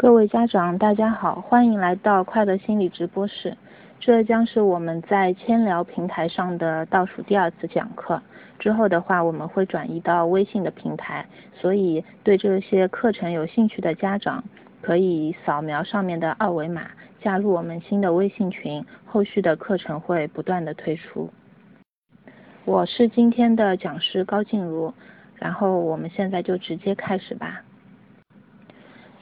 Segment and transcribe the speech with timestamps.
[0.00, 3.54] 各位家长，大家好，欢迎来到快乐心理直播室。
[4.00, 8.22] 这将是我们在千聊平台上的倒数第二次讲课。
[8.58, 14.42] 之后的话，我们会转移到微信的平台，所以对这些课程有兴趣的家长，
[14.80, 16.86] 可以扫描上面的二维码，
[17.20, 18.82] 加入我们新的微信群。
[19.04, 21.28] 后续的课程会不断的推出。
[22.64, 24.94] 我是今天的讲师高静茹，
[25.34, 27.60] 然后我们现在就直接开始吧。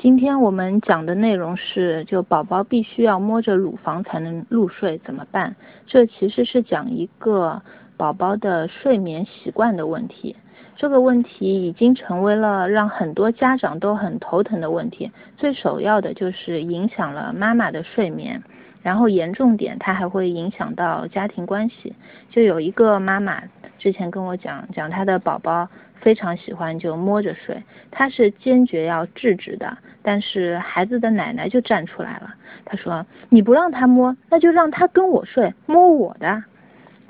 [0.01, 5.57] 今天我们讲的内容是，就宝宝必须要摸着乳房才能入睡怎么办？
[5.89, 7.61] 这其实是讲一个
[7.96, 10.36] 宝宝的睡眠习惯的问题。
[10.77, 15.11] 这个问题已经成为了让很多家长都很头疼的问题。
[15.36, 18.41] 最首要的就是影响了妈妈的睡眠，
[18.82, 21.95] 然后严重点，它还会影响到家庭关系。
[22.31, 23.43] 就有一个妈妈
[23.79, 25.69] 之前跟我讲，讲她的宝宝。
[26.00, 27.61] 非常喜欢就摸着睡，
[27.91, 32.33] 她是坚决要制止的，但是孩子的奶奶就站出来了，
[32.64, 36.45] 她说你不让他摸，那就让他跟我睡，摸我的，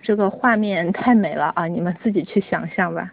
[0.01, 3.13] 这个画面太美了啊，你们自己去想象吧。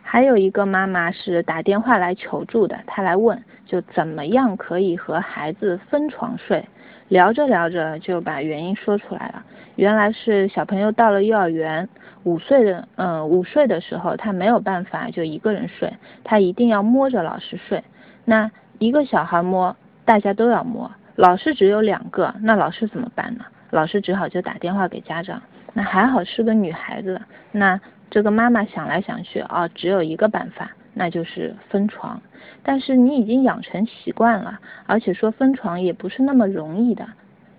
[0.00, 6.66] 还有一个妈妈是打电话来求助的，她来问就怎么样可以和孩子分床睡。
[7.10, 9.44] 聊着聊着就把原因说出来了，
[9.74, 11.88] 原来是小朋友到了幼儿园，
[12.22, 17.82] 五岁的，嗯，午睡的时候他没有办法就一个人睡，他一定要摸着老师睡。
[18.24, 23.44] 那一个小孩摸，大家都要摸，老师只有两个，那老师怎么办呢？
[23.70, 25.42] 老师只好就打电话给家长。
[25.72, 30.70] 那还好是个女孩子，那这个妈妈想来想去，啊，只有一个办法。
[30.94, 32.20] 那就是分床，
[32.62, 37.06] 但是你已经养成习惯了，而且说分床也不是那么容易的，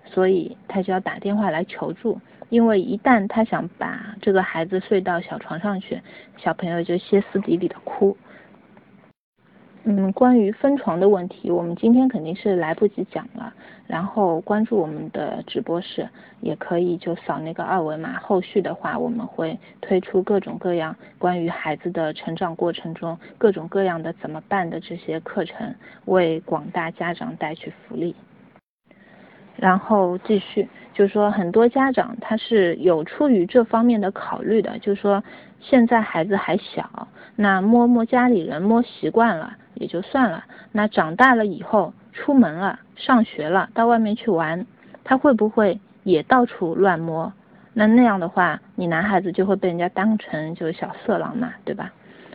[0.04, 6.00] 所以他就要打电话来求助，因为一旦他想把这个孩子睡到小床上去，
[6.36, 8.16] 小朋友就歇斯底里的哭。
[9.84, 13.52] 嗯，关于分床的问题，我们今天肯定是来不及讲了。
[13.88, 16.08] 然后关注我们的直播室，
[16.40, 18.20] 也可以就扫那个二维码。
[18.20, 25.74] 后续的话，我们会推出各种各样关于孩子的成长过程中各种各样的怎么办的这些课程，
[26.04, 28.14] 为广大家长带去福利。
[29.56, 35.22] 然后继续，就是说很多家长他是有出于这方面的考虑的，就是说
[35.62, 39.54] 现在孩子还小，那摸摸家里人摸习惯了。
[39.74, 44.66] 也就算了，那长大了以后出门了，上学了，到外面去玩，
[45.02, 47.32] 他会不会也到处乱摸？
[47.72, 51.90] 那那样的话，你男孩子就会被人家当成就是小色狼嘛，对吧？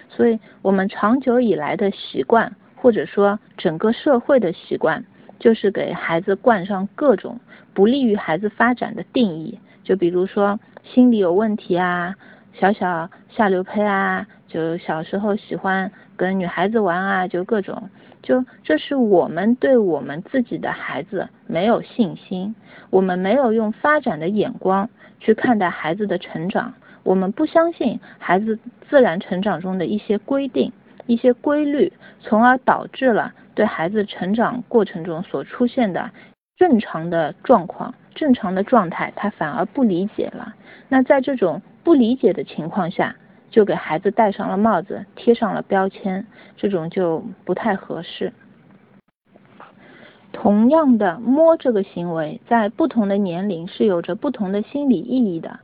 [0.09, 5.05] 所以我们长久以来的习惯，或者说整个社会的习惯，
[5.37, 7.39] 就是给孩子灌上各种
[7.73, 12.15] 不利于孩子发展的定义，就比如说心理有问题啊，
[12.59, 15.91] 小小下流胚啊，就小时候喜欢。
[16.17, 17.91] 跟女孩子玩啊，就各种，
[18.23, 22.55] 就这是我们对我们自己的孩子没有信心，
[22.89, 26.73] 我们没有用发展的眼光去看待孩子的成长，
[27.03, 28.57] 我们不相信孩子
[28.89, 30.73] 自然成长中的一些规定、
[31.05, 36.09] 一些规律，从而导致了对孩子成长过程中所出现的
[36.57, 40.55] 正常的状况、正常的状态，他反而不理解了。
[40.89, 43.15] 那在这种不理解的情况下，
[43.49, 46.27] 就给孩子戴上了帽子，贴上了标签，
[46.57, 48.33] 这种就不太合适。
[50.33, 55.61] 同样的，摸这个行为在不同的年龄是有着不同的心理意义的。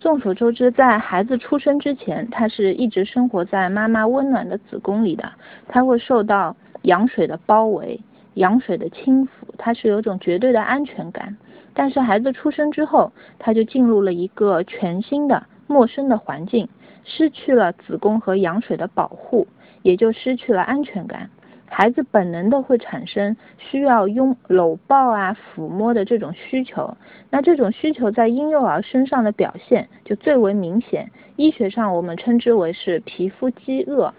[0.00, 5.30] 众所周知，在孩子出生之前，他是一直生活在妈妈温暖的子宫里的，
[5.68, 8.00] 他会受到羊水的包围、
[8.32, 9.28] 羊水的轻抚，
[9.58, 11.36] 他是有种绝对的安全感。
[11.74, 16.68] 但是孩子出生之后，他就进入了一个全新的、陌生的环境。
[17.08, 19.46] 失去了子宫和羊水的保护，
[19.82, 21.30] 也就失去了安全感。
[21.68, 26.96] 孩子本能的会产生需要拥搂抱啊、抚摸的这种需求。
[27.30, 31.08] 那这种需求在婴幼儿身上的表现就最为明显。
[31.36, 34.12] 医学上我们称之为是皮肤饥饿。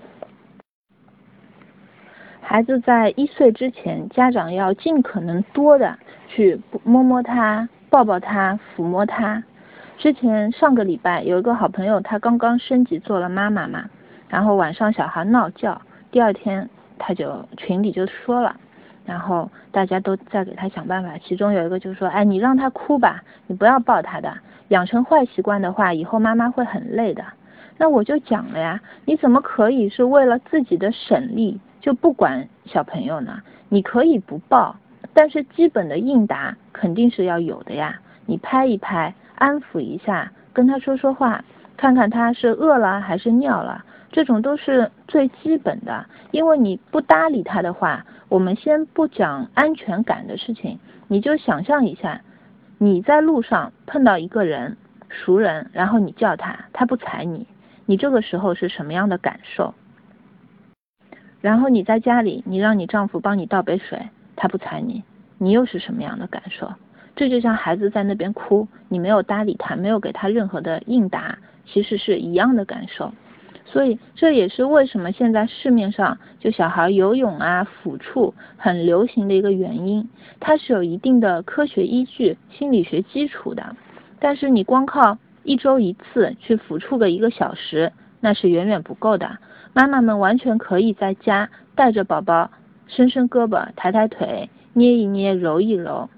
[2.40, 6.00] 孩子在一岁之前，家长要尽可能多的
[6.30, 9.44] 去摸摸他、抱抱他、抚摸他。
[9.98, 13.90] 之前上个礼拜有一个好朋友，他刚刚升级做了妈妈嘛，
[14.30, 18.56] 然后晚上小孩闹觉，第二天他就群里就说了，
[19.06, 27.26] 然后大家都在给他想办法，其中有一个就说，哎，你让他哭吧，你不要抱他的，养成坏习惯的话，以后妈妈会很累的。
[27.80, 33.42] 那我就讲了呀，你怎么可以是为了自己的省力就不管小朋友呢？
[33.68, 34.76] 你可以不抱，
[35.16, 39.16] 但是基本的应答肯定是要有的呀，你拍一拍。
[39.38, 41.44] 安抚一下，跟他说说话，
[41.78, 46.06] 看看他是饿了还是尿了，这种都是最基本的。
[46.32, 52.22] 因为你不搭理他的话，我们先不讲安全感的事情，你就想象一下，
[52.80, 54.76] 你在路上碰到一个人，
[55.10, 57.48] 熟人，然后你叫他，他不睬你，
[57.86, 59.74] 你这个时候是什么样的感受？
[61.40, 65.04] 然后你在家里，你让你丈夫帮你倒杯水，他不睬你，
[65.38, 66.74] 你又是什么样的感受？
[67.18, 73.12] 这就像孩子在那边哭，你没有搭理他，没有给他任何的应答，其实是一样的感受。
[73.66, 80.08] 所以这也是为什么现在市面上就小孩游泳啊、抚触很流行的一个原因，
[80.40, 83.76] 它是有一定的科学依据、心理学基础的。
[84.20, 87.92] 但是你光靠一周一次去抚触个一个小时，
[88.22, 89.38] 那是远远不够的。
[89.74, 92.52] 妈妈们完全可以在家带着宝宝，
[92.86, 96.10] 伸伸胳膊、抬抬腿、捏一捏、揉一揉。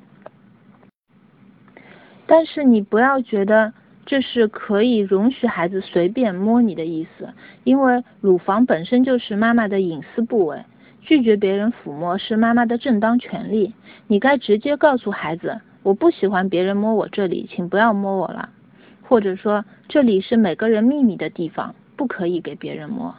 [2.30, 3.74] 但是你不要觉得。
[4.06, 7.30] 这是可以容许孩子随便摸你的意思，
[7.64, 10.64] 因为乳房本身就是妈妈的隐私部位，
[11.00, 13.72] 拒绝别人抚摸是妈妈的正当权利。
[14.08, 18.50] 你该直接告诉孩子，我不喜欢别人摸我这里，请不要摸我了，
[19.04, 23.14] 或者说这里是每个人秘密的地方，不可以给别人摸。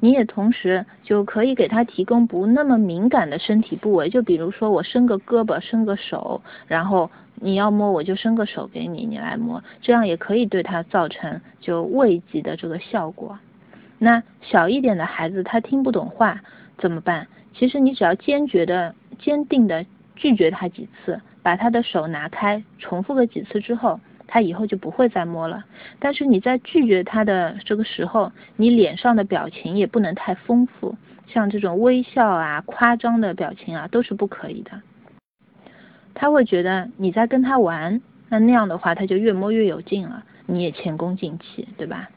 [0.00, 7.08] 你也同时就可以给他提供不那么敏感的身体部位，就比如说我伸个胳膊，伸个手，然后
[7.40, 13.38] 你要摸我就伸个手给你，你来摸，这样也可以对他造成就慰藉的这个效果。
[13.98, 16.40] 那小一点的孩子他听不懂话
[16.78, 17.26] 怎么办？
[17.54, 19.84] 其实你只要坚决的、坚定的
[20.14, 23.98] 拒绝他几次，把他的手拿开，重复个几次之后。
[24.32, 25.64] 他以后就不会再摸了，
[25.98, 30.94] 但是你在拒绝他的这个时候，你脸上的表情也不能太丰富，
[31.26, 34.70] 像这种微笑啊、夸张的表情啊都是不可以的。
[36.14, 42.08] 他会觉得你在跟他玩，那那样的话他就越摸越有劲了，你也前功尽弃，对吧？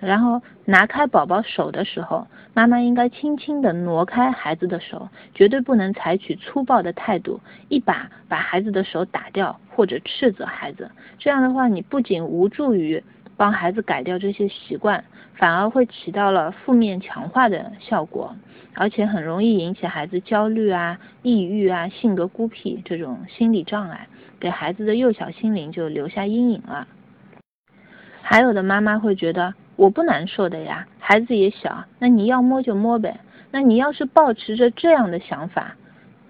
[0.00, 2.24] 然后拿开宝宝手的时候，
[2.54, 10.88] 妈妈应该轻轻地挪开孩子的手，绝对不能采取粗暴的态度，一把把孩子的手打掉或者斥责孩子。
[11.18, 13.02] 这样的话，你不仅无助于
[13.36, 15.02] 帮孩子改掉这些习惯，
[15.34, 18.36] 反而会起到了负面强化的效果，
[18.74, 26.86] 而且很容易引起孩子焦虑啊、抑郁啊、性格孤僻这种心理障碍，给孩子的幼小心灵就留下阴影了。
[28.22, 29.54] 还有的妈妈会觉得。
[29.78, 33.20] 我不难受的呀，孩子也小，那你要摸就摸呗。
[33.52, 35.76] 那你要是抱持着这样的想法，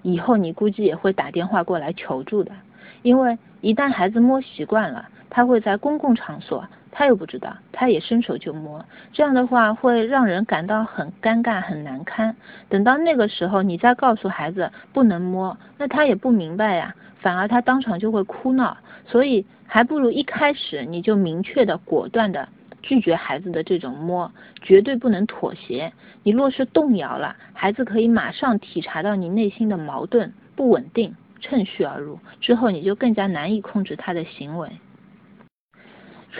[0.02, 2.52] 以后你估计也会打电话过来求助的。
[3.00, 6.62] 因为一旦孩子摸习惯了，他会在公共场所，
[6.98, 12.34] 他又不知道，他也伸手就摸，这样的话会让人感到很尴尬、很难堪。
[12.68, 18.76] 等到那个时候，你再告诉孩子不能摸，那他也不明白呀，反而他当场就会哭闹。
[19.06, 22.48] 所以还不如一开始你就明确的、果断的。
[22.82, 25.92] 拒绝孩子的这种摸，绝对不能妥协。
[26.24, 34.68] 你若是动摇了，孩子可以马上体察到你内心的矛盾不稳定，趁虚而入，之后你就更加难以控制他的行为。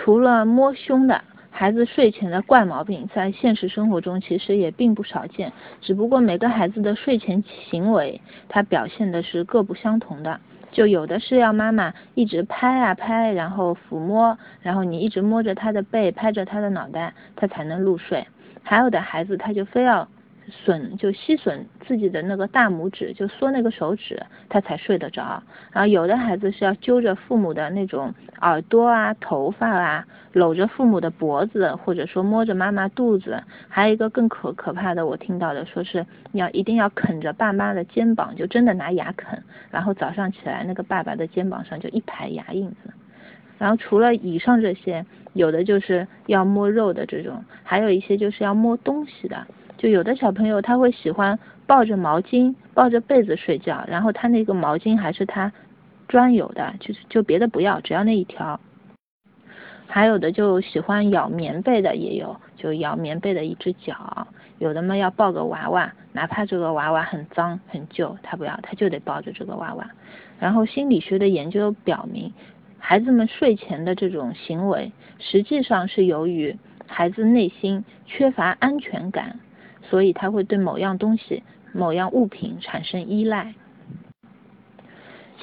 [0.01, 5.51] 除了摸胸的孩子睡前的怪毛病，在现实生活中其实也并不少见，
[5.81, 10.39] 只不过每个孩子的睡前行为，他表现的是各不相同的。
[10.71, 18.25] 就有的是要妈妈一直拍啊拍，然后抚摸，然后你一直摸着他的背，拍着他的脑袋，他才能入睡。
[18.63, 20.07] 还有的孩子他就非要。
[20.49, 25.41] 损就吸吮自己的那个大拇指，就缩那个手指，他才睡得着。
[25.71, 33.43] 然后有的孩子是要揪着父母的那种耳朵啊、头发啊，搂着父母的脖子，或者说摸着妈妈肚子。
[33.67, 39.41] 还有一个更可可怕的，我听到的说是要一定要啃着爸妈的肩膀，就真的拿牙啃。
[39.71, 42.93] 然后早上起来，那个爸爸的肩膀上就一排牙印子。
[43.57, 49.45] 然后除了以上这些，有的就是要摸肉的这种，还有一些就是要摸东西的。
[49.79, 55.53] 就有的小朋友他会喜欢抱着毛巾抱着被子睡觉，然后他那个毛巾还是他
[56.09, 58.59] 专有的，就是就别的不要，只要那一条。
[59.87, 64.27] 还有的就喜欢咬棉被的也有，就咬棉被的一只脚。
[64.57, 69.89] 有的嘛要抱个娃娃，哪怕这个娃娃很脏很旧，他不要，他就得抱着这个娃娃。
[70.39, 72.33] 然后心理学的研究表明，
[72.77, 79.39] 孩子们睡前的这种行为，实际上是由于孩子内心缺乏安全感。
[79.89, 81.43] 所以他会对某样东西、
[81.73, 83.53] 某样物品产生依赖。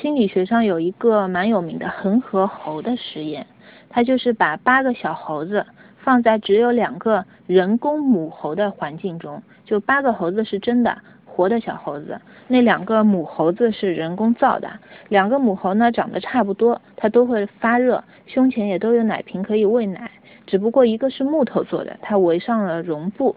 [0.01, 3.47] 心理学上有一个蛮有名的恒河猴的实验，
[3.89, 14.71] 它就是把八个小猴子放在只有两个人工母猴的环境中，就八个猴子是真的活的小猴子，那两个母猴子是人工造的。
[15.09, 20.11] 两个母猴呢长得差不多，它都会发热，胸前也都有奶瓶可以喂奶，
[20.47, 23.35] 只不过一个是木头做的，它围上了绒布。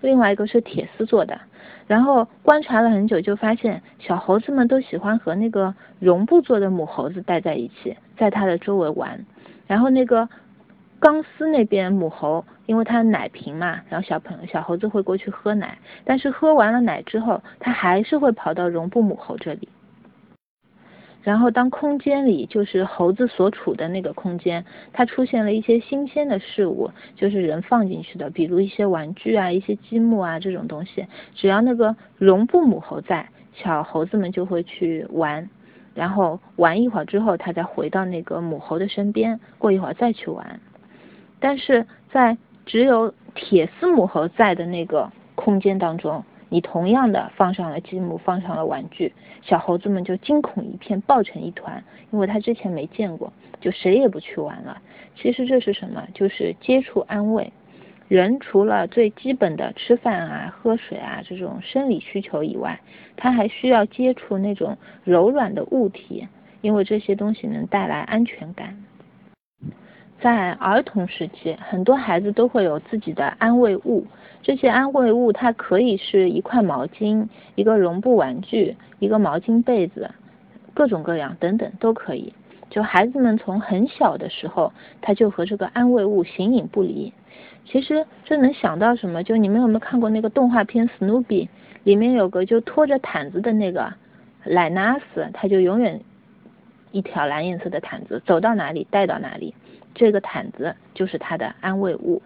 [0.00, 1.40] 另外一个是铁丝做的。
[1.86, 9.26] 然后观察了很久，就发现小猴子们都喜欢和那个绒布做的母猴子待在一起，在它的周围玩。
[9.66, 10.28] 然后那个
[10.98, 19.68] 钢丝那边母猴，因为它奶瓶嘛，然后小朋友小猴子会过去喝奶，但是喝完了奶之后，它还是会跑到绒布母猴这里。
[21.22, 31.06] 然后，当空间里就是猴子所处的那个空间，它出现了一些新鲜的事物，就是人放进去的，比如一些玩具啊、一些积木啊这种东西。
[31.34, 35.50] 只要那个绒布母猴在，小猴子们就会去玩，
[35.94, 40.58] 然后玩一会儿之后，它再回到那个母猴的身边，过一会儿再去玩。
[41.38, 46.24] 但是在只有铁丝母猴在的那个空间当中。
[46.50, 54.82] 你同样的放上了积木，放上了玩具，小猴子们就惊恐一片，抱成一团，因为他之前没见过，就谁也不去玩了。
[55.14, 56.06] 其实这是什么？
[56.12, 57.52] 就是接触安慰。
[58.08, 62.80] 人除了最基本的吃饭啊、喝水啊这种生理需求以外，
[63.16, 66.26] 他还需要接触那种柔软的物体，
[66.60, 68.76] 因为这些东西能带来安全感。
[70.20, 74.04] 在儿童时期，很多孩子都会有自己的安慰物。
[74.42, 80.10] 这些安慰物，它可以是一块毛巾、一个绒布玩具、一个毛巾被子，
[80.74, 82.32] 各种各样等等都可以。
[82.70, 87.12] 就孩子们从很小的时候，他就和这个安慰物形影不离。
[87.66, 89.22] 其实这能想到什么？
[89.22, 91.44] 就你们有没有看过那个动画片《史努比》？
[91.84, 93.92] 里面有个就拖着毯子的那个
[94.44, 96.00] 莱纳斯，他就永远
[96.92, 99.54] 一条蓝颜色的毯子，走到哪里带到哪里。
[99.94, 102.22] 这个毯子就是他的安慰物。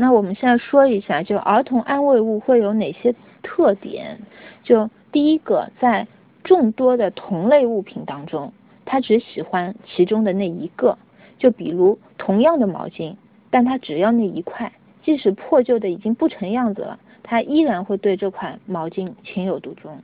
[0.00, 4.18] 那我们现在说一下，就儿童安慰物会有哪些特点？
[4.62, 6.06] 就第一个，在
[6.42, 8.54] 众多的同类物品当中，
[8.86, 10.96] 他只喜欢其中的那一个。
[11.36, 13.16] 就比如同样的毛巾，
[13.50, 19.98] 但他只要那一块，即使破旧的已经不成样子了，他依然会对这款毛巾情有独钟。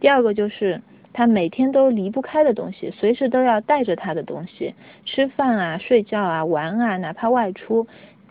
[0.00, 0.80] 第二个就是。
[1.14, 7.88] 他每天都离不开的东西，随时都要带着他的东西，吃饭啊、睡觉啊、玩啊，哪怕外出，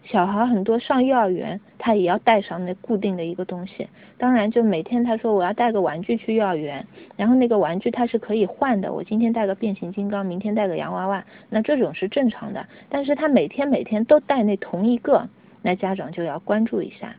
[0.10, 3.88] 小孩很多上幼儿园，他也要带上那固定的一个东西。
[4.18, 6.88] 当然，就每天他说我要带个玩具去幼儿园，
[7.18, 12.66] 然后那个玩具它是可以换的，我今天带个变形金刚，明天带个洋娃娃，那这种是正常的。
[12.88, 15.28] 但是他每天每天都带那同一个，
[15.62, 17.14] 那家长就要关注一下。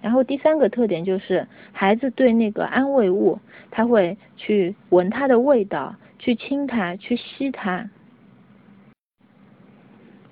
[0.00, 3.38] 然后第三个特点就是孩子对那个安慰物，
[3.70, 7.90] 他会去闻它的味道，去亲它，去吸它。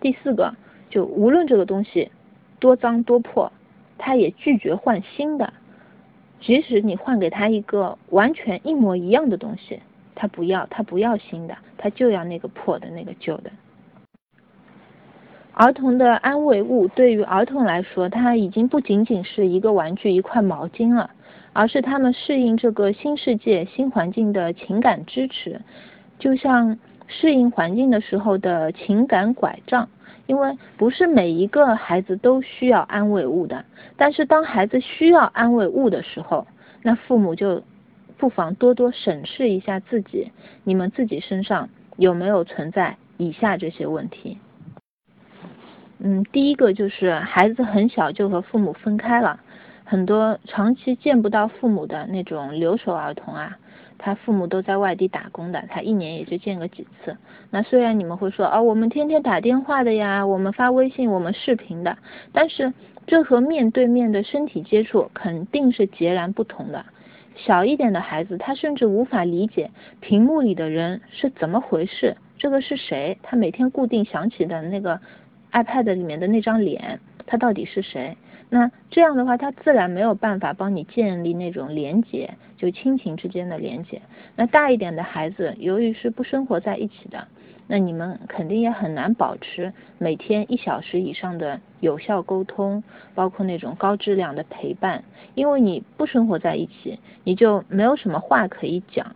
[0.00, 0.54] 第四个，
[0.98, 2.10] 就无论这个东西
[2.58, 3.52] 多脏多破，
[3.98, 5.52] 他也拒绝换新的，
[6.40, 9.78] 即使你换给他一个完全一模一样的东西，
[10.16, 13.52] 他不要，他不要新的，他就要那个破的那个旧的。
[15.52, 21.10] 儿童的安慰物对于儿童来说，它已经不仅仅是一个玩具、一块毛巾了，
[21.52, 25.60] 而是他们适应这个新世界、新环境的情感支持，
[26.18, 26.76] 就像
[27.06, 29.88] 适应环境的时候的情感拐杖。
[30.28, 33.64] 因为不是每一个孩子都需要安慰物的，
[33.96, 36.46] 但是当孩子需要安慰物的时候，
[36.82, 37.62] 那父母就
[38.18, 40.30] 不妨多多审视一下自己，
[40.64, 44.36] 你们自己身上有没有存在以下这些问题。
[45.98, 49.40] 嗯，第一个就是孩子很小就和父母分开了，
[49.84, 53.56] 很多长期见不到父母的那种留守儿童啊，
[53.98, 57.16] 他父母都在外地打工的，他一年也就见个几次。
[57.50, 61.98] 那虽然你们会说，哦，我们天天打电话的呀，我们发微信，我们视频的，
[62.32, 62.72] 但是
[63.06, 66.84] 这和面对面的身体接触肯定是截然不同的。
[67.36, 73.18] 小一点的孩子，他甚至无法理解屏幕里的人是怎么回事，这个是谁？
[73.22, 75.00] 他每天固定想起的那个。
[75.50, 78.14] iPad 里面的那张脸，他到底是谁？
[78.50, 84.00] 那这样的话，他自然没有办法帮你建立那种连结，就亲情之间的连结。
[84.36, 87.28] 那大一点的孩子，由于是不生活在一起的，
[87.66, 92.82] 那你们肯定也很难保持每天一小时以上的有效沟通，
[93.14, 99.14] 包括那种高质量的陪伴，因为你不生活在一起，你就没有什么话可以讲，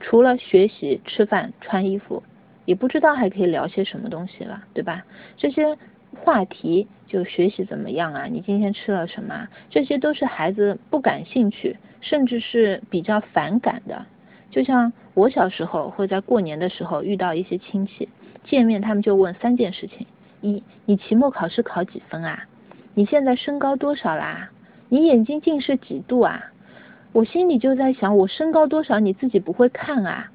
[0.00, 2.22] 除了学习、吃饭、穿衣服。
[2.66, 5.04] 也不知道还可以聊些什么东西了，对吧？
[5.36, 5.76] 这些
[6.16, 8.26] 话题就学习怎么样啊？
[8.26, 9.48] 你今天吃了什么？
[9.70, 14.06] 这些都是孩子不感兴趣，甚至是比较反感的。
[14.50, 18.08] 就像我小时候会在过年的时候遇到一些亲戚，
[18.44, 20.06] 见面他们就问三件事情：
[20.40, 22.44] 一，你期末考试考几分啊？
[22.94, 24.50] 你现在身高多少啦？
[24.88, 26.52] 你眼睛近视几度啊？
[27.12, 30.30] 我心里就在想，我身高多少你自己不会看啊？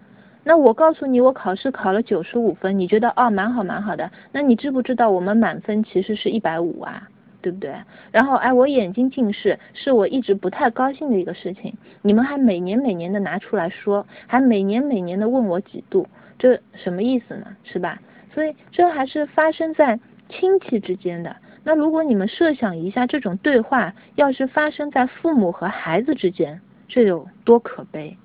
[0.48, 4.12] 那我告诉你，我考试考了九十五分，你觉得哦蛮好蛮好的。
[4.32, 7.10] 那你知不知道我们满分其实是一百五啊？
[7.42, 7.74] 对不对？
[8.12, 11.74] 然后哎，我眼睛近视是我一直不太高兴的一个事情，
[12.04, 17.48] 你们还每年每年的拿出来说，还每年每年的问我几度，这什么意思呢？
[17.64, 18.00] 是吧？
[18.34, 20.00] 所以这还是发生在
[20.30, 21.36] 亲戚之间的。
[21.64, 28.16] 那如果你们设想一下，这种对话要是发生在父母和孩子之间，这有多可悲？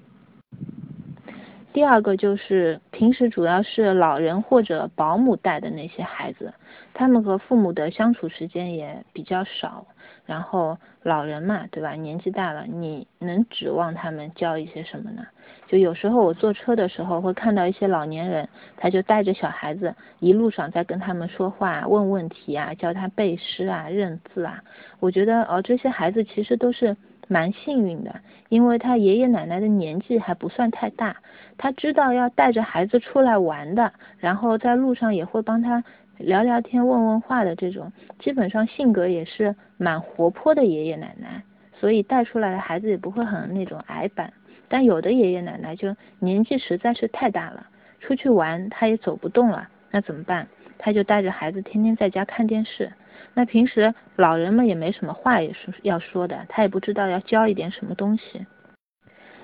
[1.73, 6.53] 第二个就是平时主要是老人或者保姆带的那些孩子，
[6.93, 9.87] 他们和父母的相处时间也比较少。
[10.27, 11.93] 然后老人嘛，对吧？
[11.93, 15.27] 年纪大了，你能指望他们教一些什么呢？
[15.67, 24.63] 就有时候我坐车的时候会看到一些老年人，他就带着小孩子，一路上在跟他们说话、问问题啊，教他背诗啊、认字啊。
[24.99, 26.97] 我觉得哦，这些孩子其实都是。
[27.33, 28.13] 蛮幸运的，
[28.49, 31.17] 因为他爷爷奶奶的年纪还不算太大，
[31.57, 35.85] 他知道要带着孩子出来玩的，然后在路上也会帮他
[36.19, 41.41] 聊聊天、问问话的这种，基本上性格也是蛮活泼的爷爷奶奶，
[41.79, 44.33] 所以带出来的孩子也不会很那种矮板。
[44.69, 47.65] 但有的爷爷奶奶就年纪实在是太大了，
[48.01, 50.49] 出去玩他也走不动了，那怎么办？
[50.79, 52.91] 他就带着孩子天天在家看电视。
[53.35, 58.47] 那平时老人们也没什么话也是要说的，他也不知道要教一点什么东西。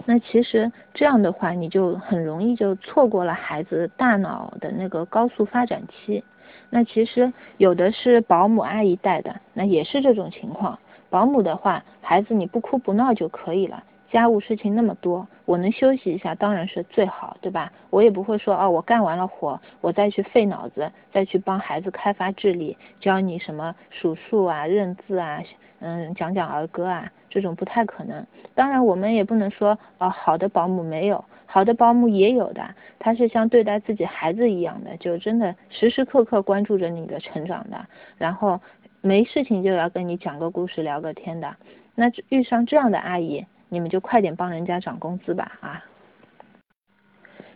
[0.04, 6.22] 那其实这样的话，你就很容易就错过了孩子大脑的那个高速发展期。
[6.68, 10.78] 那其实有的是保姆阿姨带的，那也是这种情况。
[11.08, 13.82] 保姆的话，孩子你不哭不闹就可以了。
[14.16, 17.70] 家务事情那么多，我能休息一下当然是最好，对吧？
[17.90, 25.42] 我也不会说哦，我干完了活，我再去费脑子，再去帮孩子开发智力，教你什么数数啊、认字啊，
[25.80, 28.26] 嗯，讲讲儿歌啊，这种不太可能。
[28.54, 32.66] 当然，我们也不能说哦，好的保姆没有，好的保姆也有的，
[32.98, 38.58] 他是像对待自己孩子一样的，就真的时时刻刻关注着你的成长的，然后
[39.02, 41.54] 没事情就要跟你讲个故事、聊个天的。
[41.94, 43.44] 那遇上这样的阿姨。
[43.68, 45.84] 你们就快点帮人家涨工资吧啊！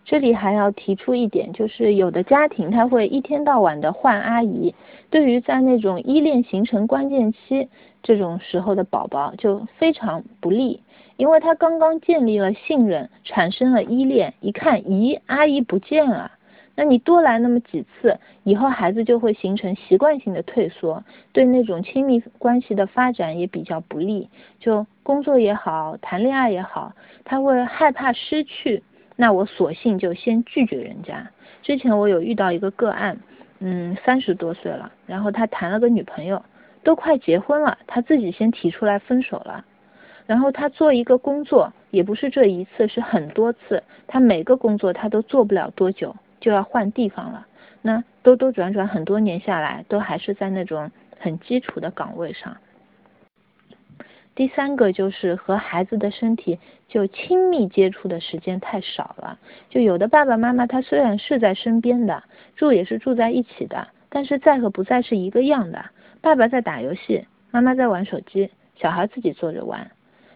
[0.04, 4.74] 这里还要提出一点，就是有的家庭他会一天到晚的换阿姨，
[5.08, 7.68] 对于在那种依恋形成关键期
[8.02, 10.82] 这种时候的宝宝就非常不利，
[11.16, 16.32] 因为他刚刚建立了信任，产生了依恋，一看咦，阿姨不见了。
[16.80, 24.30] 那你多来那么几次，以后孩子就会形成习惯性的退缩，对那种亲密关系的发展也比较不利。
[24.58, 28.82] 就工作也好，谈恋爱也好，他会害怕失去，
[29.14, 31.30] 那我索性就先拒绝人家。
[31.60, 33.20] 之前我有遇到一个个案，
[33.58, 36.42] 嗯，三十多岁了，然后他谈了个女朋友，
[36.82, 39.66] 都快结婚了，他自己先提出来分手了。
[40.24, 46.16] 然后他做一个工作，也不是这一次，是很多次，他每个工作他都做不了多久。
[46.40, 47.46] 就要换地方了，
[47.82, 52.56] 那兜兜转转很多年下来，都还是在那种很基础的岗位上。
[54.34, 62.22] 第三个就是和孩子的身体就亲密接触的时间太少了，就有的爸爸妈妈他虽然是在身边的，
[62.56, 65.84] 住也是住在一起的，但是在和不在是一个样的。
[66.22, 69.90] 爸爸在打游戏，妈妈在玩手机，小孩自己坐着玩。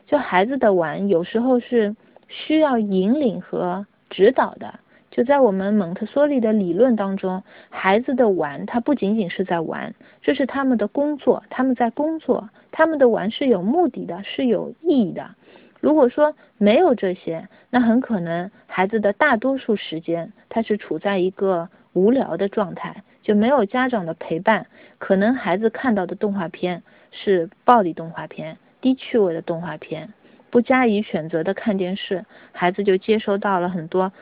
[0.06, 1.96] 就孩子的玩有时候是
[2.28, 4.80] 需要引领和指导的。
[5.14, 15.30] 就在我们蒙特梭利的理论当中，孩子的玩，他不仅仅是在玩，这是他们的工作，他们在工作，他们的玩是有目的的，是有意义的。
[15.78, 24.66] 如果说没有这些，那很可能孩子的大多数时间，他是处在一个无聊的状态，就没有家长的陪伴，
[24.98, 30.12] 可能孩子看到的动画片是暴力动画片、低趣味的动画片，
[30.50, 34.12] 不加以选择的看电视，孩子就接收到了很多。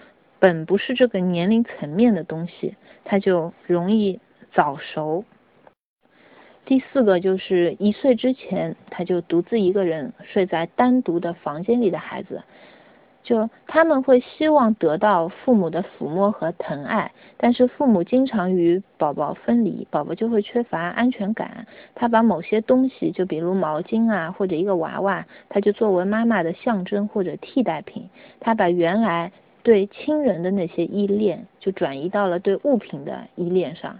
[0.42, 2.74] 本不是这个年龄层面的东西，
[3.04, 4.18] 他就容易
[4.52, 5.24] 早熟。
[6.64, 12.42] 第四个就是一岁之前他就独自一个人睡在单独的房间里的孩子，
[13.22, 21.68] 就他们会希望得到父母的抚摸和疼爱，但是父母经常与宝宝分离，宝宝就会缺乏安全感。
[21.94, 28.10] 他把某些东西，就比如毛巾啊或者一个娃娃，他就作为妈妈的象征或者替代品。
[28.40, 29.30] 他把原来
[29.62, 33.98] 对亲人的那些依恋，就转移到了对物品的依恋上。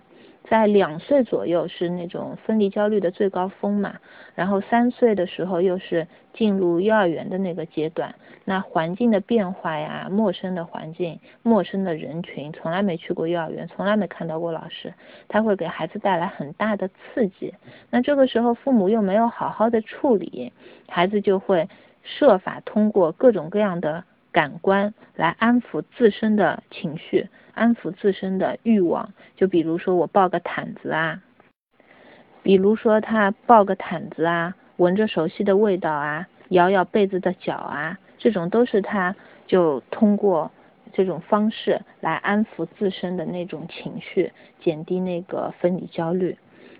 [0.48, 3.94] 在两岁左右是那种分离焦虑的最高峰嘛，
[4.35, 8.14] 然后三岁的时候又是进入幼儿园的那个阶段。
[8.44, 14.92] 那环境的变化呀，陌生的环境，陌生的人群，从来没去过幼儿园，从来没看到过老师，
[15.29, 17.55] 他会给孩子带来很大的刺激。
[17.88, 20.53] 那这个时候父母又没有好好的处理，
[20.88, 21.68] 孩子就会
[22.03, 24.05] 设法通过各种各样的。
[24.33, 29.12] 感官来安抚自身的情绪，安抚自身的欲望。
[29.37, 31.23] 就比如说，我抱个毯子啊。
[32.42, 39.14] 比如说他抱个毯子啊，闻着熟悉的味道啊，摇摇被子的脚啊，这种都是他
[39.47, 40.51] 就通过
[40.92, 46.37] 这种方式来安抚自身的那种情绪，减低那个分离焦虑。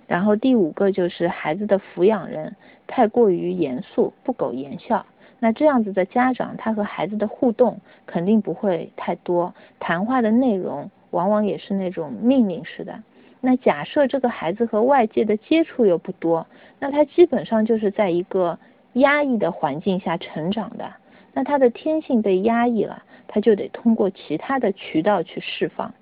[0.09, 2.57] 然后第五个就是孩子的抚养人
[2.89, 5.07] 太过于严肃，不苟言笑。
[5.45, 13.03] 那这样子的家长，他和孩子的互动肯定不会太多，谈话的内容往往也是那种命令式的。
[13.41, 16.47] 那假设这个孩子和外界的接触又不多，
[16.79, 18.57] 那他基本上就是在一个
[18.93, 20.93] 压抑的环境下成长的，
[21.33, 25.93] 那他的天性被压抑了，他就得通过其他的渠道去释放。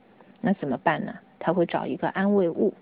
[0.43, 1.15] 那怎么办呢？
[1.39, 2.75] 他会找一个安慰物。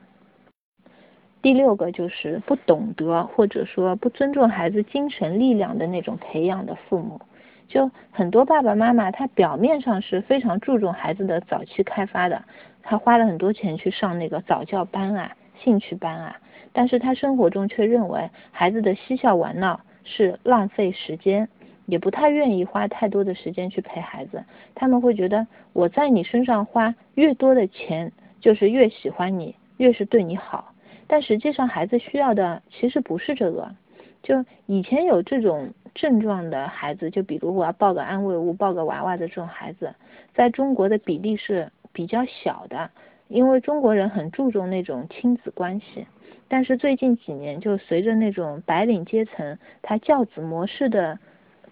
[1.41, 7.21] 第六个就是不懂得或者说不尊重孩子精神力量的那种培养的父母，
[7.69, 12.43] 就很多爸爸妈妈他表面上是非常注重孩子的早期开发的，
[12.83, 16.37] 他花了很多钱去上那个早教班啊、兴趣班啊，
[16.73, 21.49] 但是他生活中却认为孩子的嬉笑玩闹是浪费时间，
[21.87, 30.73] 也不太愿意花太多的时间去陪孩子，他们会觉得我在你身上花越多的钱，就是越喜欢你，越是对你好。
[31.09, 33.75] 但实际上，孩子需要的其实不是这个。
[34.23, 39.95] 就以前有这种症状的孩子，就比如我要抱个安慰物、抱个娃娃的这种孩子，
[40.35, 42.91] 在中国的比例是比较小的，
[43.29, 46.07] 因为中国人很注重那种亲子关系。
[46.49, 51.19] 但是最近几年，就随着那种白领阶层他教子模式的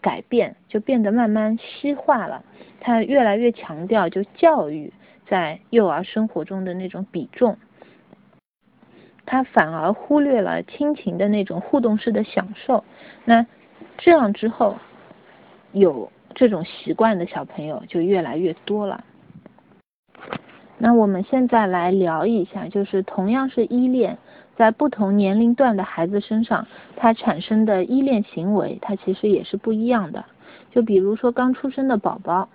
[0.00, 2.44] 改变，就变得慢慢西化了。
[2.80, 4.92] 他越来越强调就教育
[5.26, 7.58] 在幼儿生活中的那种比重。
[9.26, 12.84] 他反而忽略了亲情的那种互动式的享受，
[13.24, 13.44] 那
[13.98, 14.76] 这样之后，
[15.72, 19.04] 有这种习惯的小朋友就越来越多了。
[20.78, 24.16] 那我们现在来聊一下，就是同样是依恋，
[24.54, 30.24] 在不同年龄段的孩子身上，他产生的依恋行为，它其实也是不一样的。
[30.70, 32.48] 就比如说刚出生的宝宝，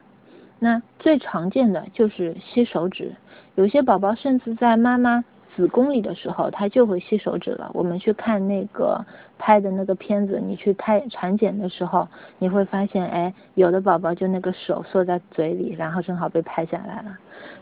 [0.59, 3.15] 那最常见的就是吸手指，
[3.55, 5.25] 有些宝宝甚至在妈妈。
[5.55, 7.69] 子宫里的时候，他就会吸手指了。
[7.73, 9.05] 我们去看那个
[9.37, 12.07] 拍的那个片子，你去拍产检的时候，
[12.39, 17.17] 你会发现，哎，有的宝宝就那个手缩在嘴里，然后正好被拍下来了。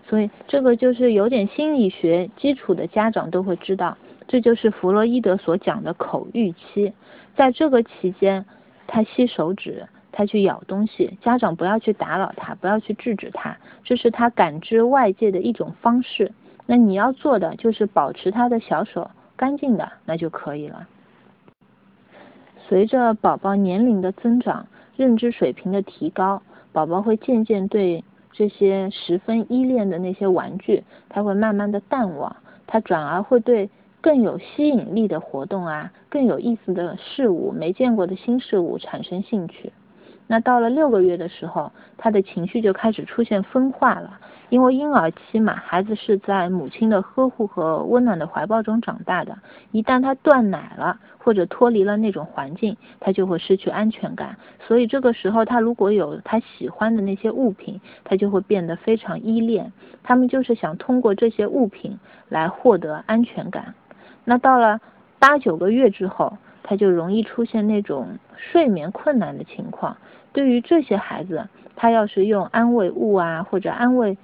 [0.08, 3.98] 所以这个就是有点心理学基础的家长都会知道，
[4.28, 6.94] 这就是弗洛伊德所讲的口欲期。
[7.36, 8.46] 在这个期间，
[8.86, 16.32] 他吸手指，他去咬东西，家长不要去打扰他，不要去制止他，这是他感知外界的一种方式。
[16.72, 20.88] 那你要做的就是保持他的小手干净的，那就可以了。
[22.68, 32.36] 随着宝宝年龄的增长，认知水平的提高，宝宝会渐渐对这些十分依恋的那些玩具，他会慢慢的淡忘，
[32.68, 33.68] 他转而会对
[34.00, 39.74] 更有吸引力的活动啊，更有意思的事物，没见过的新事物产生兴趣。
[40.28, 44.20] 那到了六个月的时候，他的情绪就开始出现分化了。
[44.50, 49.38] 因为婴儿期嘛，孩子是在母亲的呵护和温暖的怀抱中长大的。
[49.72, 54.36] 一旦他断奶了，或者脱离了那种环境，他就会失去安全感。
[54.60, 59.72] 所以这个时候，他如果有他喜欢的那些物品，他就会变得非常依恋。
[60.02, 63.76] 他们就是想通过这些物品来获得安全感。
[64.26, 64.80] 那到了
[65.20, 69.96] 八九个月之后，他就容易出现那种睡眠困难的情况。
[70.34, 74.18] 对于这些孩子，他要是用安慰物啊或者安慰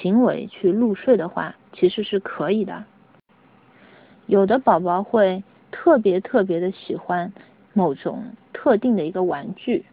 [0.00, 2.84] 行为去入睡的话，其实是可以的。
[4.26, 7.32] 有的宝宝会特别特别的喜欢
[7.72, 9.84] 某种特定的一个玩具，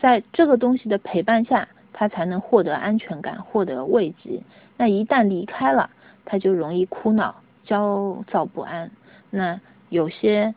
[0.00, 4.42] 在这个东西的陪伴下，他才能获得安全感，获得慰藉。
[4.76, 5.90] 那一旦离开了，
[6.24, 8.90] 他就容易哭闹、焦躁不安。
[9.30, 10.54] 那有些。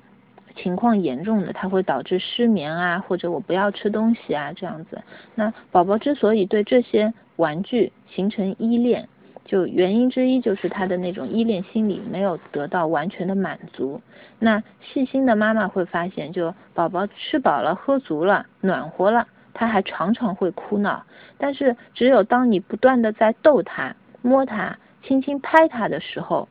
[0.58, 5.01] 情况严重的，它会导致失眠啊，或者我不要吃东西啊这样子。
[5.36, 9.08] 那宝宝之所以对这些玩具形成依恋，
[9.46, 14.02] 就原因之一就是他的那种依恋心理没有得到完全的满足。
[14.39, 21.06] 那细心的妈妈会发现，就宝宝吃饱了、喝足了、暖和了，他还常常会哭闹。
[21.38, 26.48] 但是只有当你不断的在逗他、摸他、轻轻拍他的时候，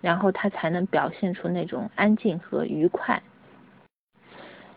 [0.00, 3.22] 然后他才能表现出那种安静和愉快，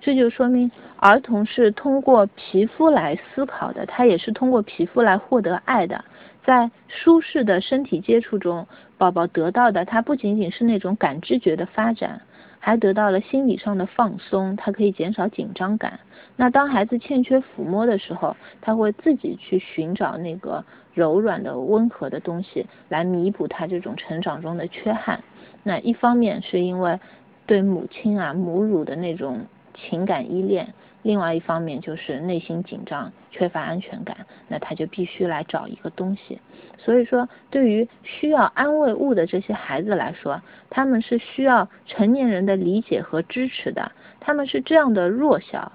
[0.02, 6.04] 这就说明儿童是通过皮肤来思考的，他也是通过皮肤来获得爱的。
[6.44, 12.20] 在舒适的身体接触中，宝宝得到的他不仅仅是那种感知觉的发展，
[12.58, 16.00] 还得到了心理上的放松，它可以减少紧张感。
[16.36, 25.24] 那当孩子欠缺抚摸的时候，他会自己去寻找那个柔软的、温和的东西来弥补他这种成长中的缺憾。
[25.62, 27.00] 那一方面是因为
[27.46, 36.40] 对母亲啊母乳的那种情感依恋，另外一方面就是内心紧张、缺乏安全感，那他就必须来找一个东西。
[36.78, 43.92] 所以说，对于需要安慰物的这些孩子来说，他们是需要成年人的理解和支持的。
[44.20, 45.72] 他们是这样的弱小，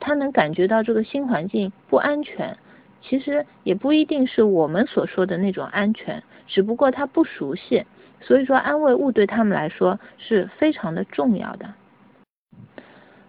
[0.00, 2.56] 他能感觉到这个新环境不安全，
[3.02, 7.84] 其实也不一定是我们所说的那种安全，只不过他不熟悉。
[8.20, 11.74] 所以说，安慰物对他们来说是非常的重要的。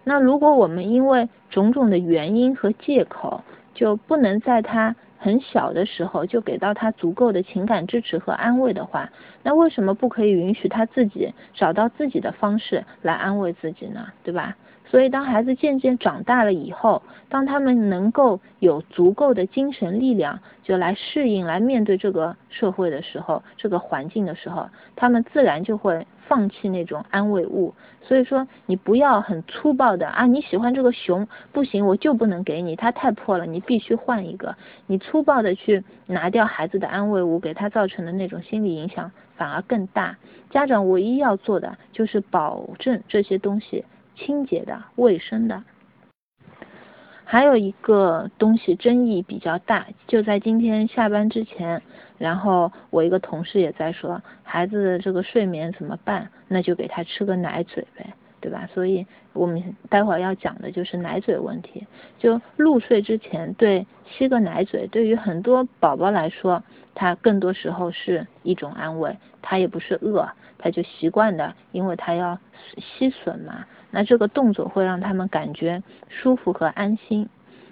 [0.04, 3.42] 那如果我们因为种种的原因和借口，
[3.74, 9.10] 就不能在他很小的时候就给到他足够的情感支持和安慰的话，
[9.42, 14.06] 那为什么不可以允许他自己找到自己的方式来安慰自己呢？
[14.22, 14.56] 对吧？
[14.94, 26.06] 所以当孩子渐渐长大了以后，当他们能够有足够的精神力量，就来适应、来面对这个社会的时候，这个环境的时候，他们自然就会。
[26.26, 34.56] 放弃那种安慰物，所以说你不要很粗暴的啊，你喜欢这个熊不行，我就不能给你，它太破了，你必须换一个。
[34.86, 40.16] 你粗暴的去拿掉孩子的安慰物，给他造成的那种心理影响反而更大。
[40.48, 43.84] 家长唯一要做的就是保证这些东西
[44.16, 45.62] 清洁的、卫生的。
[47.26, 51.82] 还有一个东西争议比较大，就在今天下班之前，
[52.18, 56.30] 然后我一个同事也在说，孩子这个睡眠怎么办？
[56.48, 58.68] 那就给他吃个奶嘴呗，对吧？
[58.72, 61.86] 所以我们待会儿要讲的就是奶嘴问题。
[62.18, 66.62] 就入睡之前对吸个奶嘴，对于很多宝宝来说，
[66.94, 72.38] 他更多时候是一种安慰，他也不是饿，他就习惯的，因为他要
[72.76, 73.64] 吸吮嘛。
[73.94, 77.28] 那这个动作会让他们感觉舒服和安心，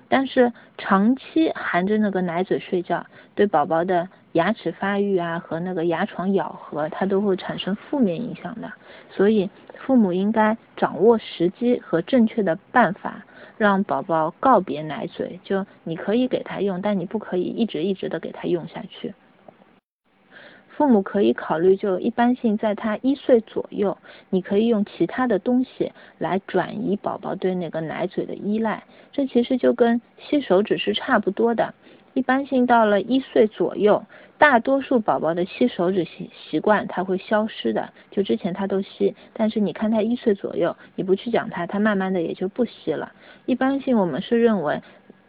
[0.09, 3.05] 但是长期含着那个奶嘴睡觉，
[3.35, 8.73] 对宝宝的牙齿发育啊和那个牙床咬合，它都会产生负面影响的。
[9.11, 9.51] 所以
[9.85, 13.25] 父母应该掌握时机和正确的办法，
[13.59, 15.41] 让宝宝告别奶嘴。
[15.43, 19.13] 就你可以给他用，但你不可以一直一直的给他用下去。
[20.77, 23.97] 父母可以考虑，就一般性在他一岁左右，
[24.31, 28.83] 你可以用其他的东西来转移宝宝对那个奶嘴的依赖。
[29.13, 31.75] 这其实就跟吸手指是差不多的。
[32.15, 34.05] 一般性到了一岁左右，
[34.39, 37.91] 大多数宝宝的吸手指习习惯它会消失的。
[38.11, 43.13] 就之前他都吸，但是你看他一岁左右，你不去讲他，他慢慢的也就不吸了。
[43.45, 44.83] 一般性我们是认为。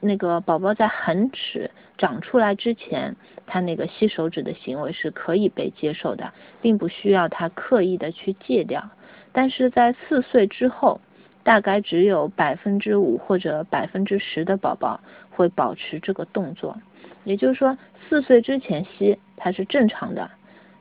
[0.06, 3.16] 那个宝宝在恒齿长出来之前，
[3.48, 8.84] 他那个吸手指的行为是可以被接受的，并不需要他刻意的去戒掉。
[9.32, 11.00] 但是在四岁之后，
[11.42, 15.00] 大概只有百分之五或者百分之十的宝宝
[15.32, 16.78] 会保持这个动作。
[17.24, 17.78] 也就是说，
[18.10, 20.30] 四岁之前吸它是正常的，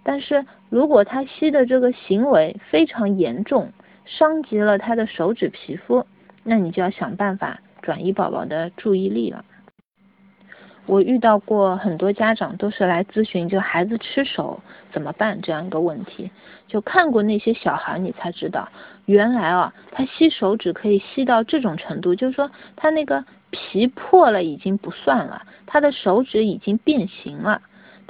[0.03, 3.73] 但是如果他吸的这个行为非常严重，
[4.05, 6.05] 伤及了他的手指皮肤，
[6.43, 7.61] 那你就要想办法。
[7.83, 9.45] 转移宝宝的注意力了。
[10.87, 16.31] 我遇到过很多家长都是来咨询，就孩子吃手怎么办这样一个问题。
[16.67, 18.69] 就看过那些小孩，你才知道，
[19.05, 27.63] 原来啊，他吸手指可以吸到这种程度，就是说他那个皮破了已经不算了，他的手指已经变形了。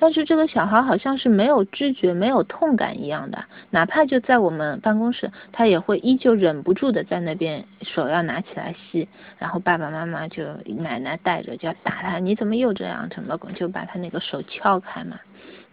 [0.03, 9.07] 但是这个小孩好像是没有知觉、没有痛感一样的，哪怕就在我们办公室，他也会依旧忍不住的在那边手要拿起来吸，
[9.39, 13.09] 然后爸爸妈妈就奶奶带着就要打他，你怎么又这样？
[13.11, 15.21] 怎么就把他那个手撬开嘛？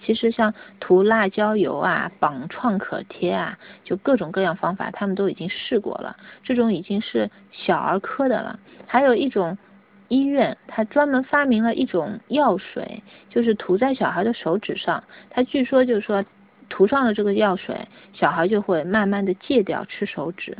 [0.05, 8.59] 其实像涂辣椒油啊、绑创可贴啊，就各种各样方法，他们都已经试过了，这种已经是小儿科的了。
[8.85, 9.57] 还有一种。
[10.09, 15.01] 医院他专门发明了一种药水，就是涂在小孩的手指上。
[15.29, 16.25] 他据说就是说，
[16.67, 20.57] 涂上了这个药水，小孩就会慢慢的戒掉吃手指。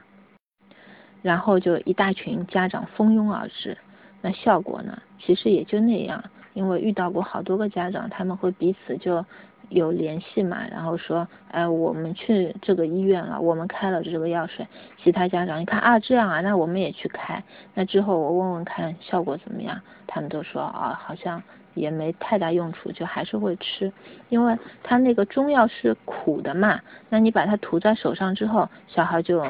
[1.21, 3.77] 然后就一大群家长蜂拥而至，
[4.21, 6.23] 那效果呢，其实也就那样。
[6.53, 9.25] 因为遇到过好多个家长，他们会彼此就。
[9.69, 10.67] 有联系嘛？
[10.69, 14.67] 然后说，哎，我们去这个医院了，我们开了这个药水。
[14.97, 17.43] 其他家长一看啊，这样啊，那我们也去开。
[17.73, 21.41] 那之后我问问看效果怎么样，他们都说啊，好像
[21.75, 23.91] 也没太大用处，就还是会吃，
[24.29, 26.79] 因为它那个中药是苦的嘛。
[27.10, 29.45] 那你把它涂在手上之后，小孩就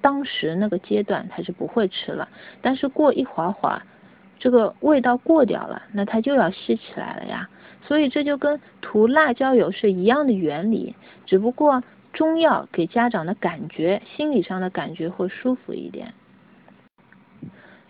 [0.00, 2.28] 当时那个阶段他是不会吃了，
[2.62, 3.82] 但是过一会儿会儿，
[4.38, 7.48] 这个味道过掉了，那他就要吸起来了呀。
[7.82, 16.12] 所以这就跟涂辣椒油是一样的原理，只不过中药给家长的感觉，心理上的感觉会舒服一点。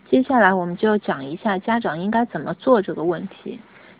[0.09, 3.59] 接下来我们就讲一下家长应该怎么做这个问题。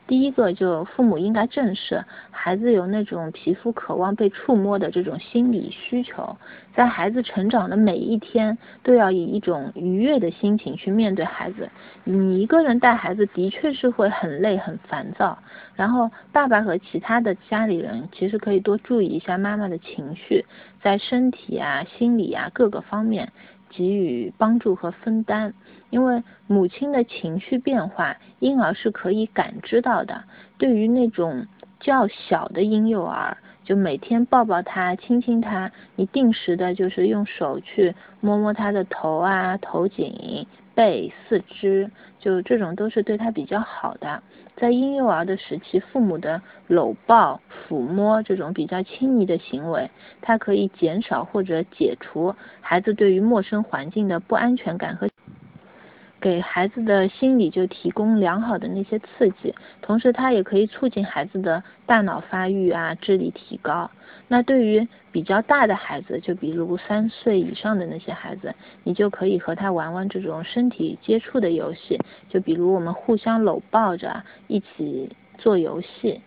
[0.09, 6.35] 第一个，就父母应该正视孩子有那种皮肤渴望被触摸的这种心理需求，
[6.73, 11.69] 在孩子成长的每一天，都要以一种愉悦的心情去面对孩子。
[12.03, 15.37] 你一个人带孩子的确是会很累很烦躁，
[15.75, 20.43] 然后爸爸和其他的家里人其实可以多注意一下妈妈的情绪，
[20.81, 23.31] 在身体啊、心理啊各个方面。
[23.71, 25.53] 给予帮助和分担，
[25.89, 30.23] 因为母亲的情绪变化，婴儿是可以感知到的。
[30.57, 31.47] 对于那种
[31.79, 44.21] 较小的婴幼儿，就每天抱抱他，亲亲他，你定时的就是用手去摸摸他的头啊、头颈、背、四肢，就这种都是对他比较好的。
[44.55, 49.89] 在婴幼儿的时期，父母的搂抱、抚摸这种比较亲昵的行为，
[50.21, 55.07] 它可以减少或者解除孩子对于陌生环境的不安全感和。
[56.19, 63.89] 给孩子的心理就提供良好的那些刺激，同时它也可以促进孩子的大脑发育啊，智力提高。
[64.27, 68.53] 那对于比较大的孩子，就比如三岁以上的那些孩子，
[68.83, 76.21] 你就可以和他玩玩这种身体接触的游戏，就比如我们互相搂抱着一起做游戏。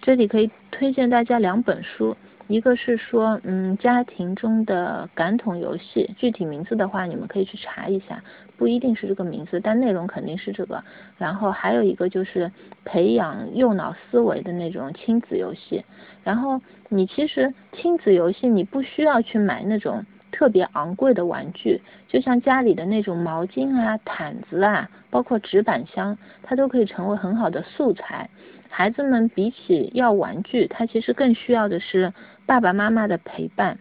[0.00, 2.16] 这里可以推荐大家两本书。
[2.48, 8.24] 一个是说，嗯，家庭中的感统游戏，具体名字的话，你们可以去查一下，
[8.58, 10.84] 不一定是这个名字，但内容肯定是这个。
[11.16, 12.52] 然后还有一个就是
[12.84, 15.82] 培养右脑思维的那种亲子游戏。
[16.24, 28.28] 然后你其实亲子游戏，你不需要去买那种特别昂贵的玩具，就像家里的那种毛巾啊、毯子啊，包括纸板箱，它都可以成为很好的素材。
[28.68, 32.12] 孩子们比起要玩具，他其实更需要的是
[32.44, 33.78] 爸爸妈妈的陪伴。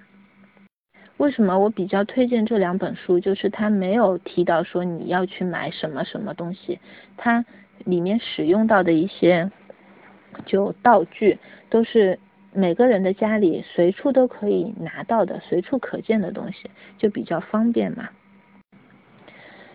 [1.18, 3.20] 为什么我比较推荐这两本书？
[3.20, 6.80] 就是它没有提到说你要去买什么什么东西，
[7.18, 7.44] 它
[7.86, 9.52] 里面使用到的一些
[10.46, 12.20] 就道具都是
[12.54, 18.10] 每个人的家里随处都可以拿到的、随处可见的东西，就比较方便嘛。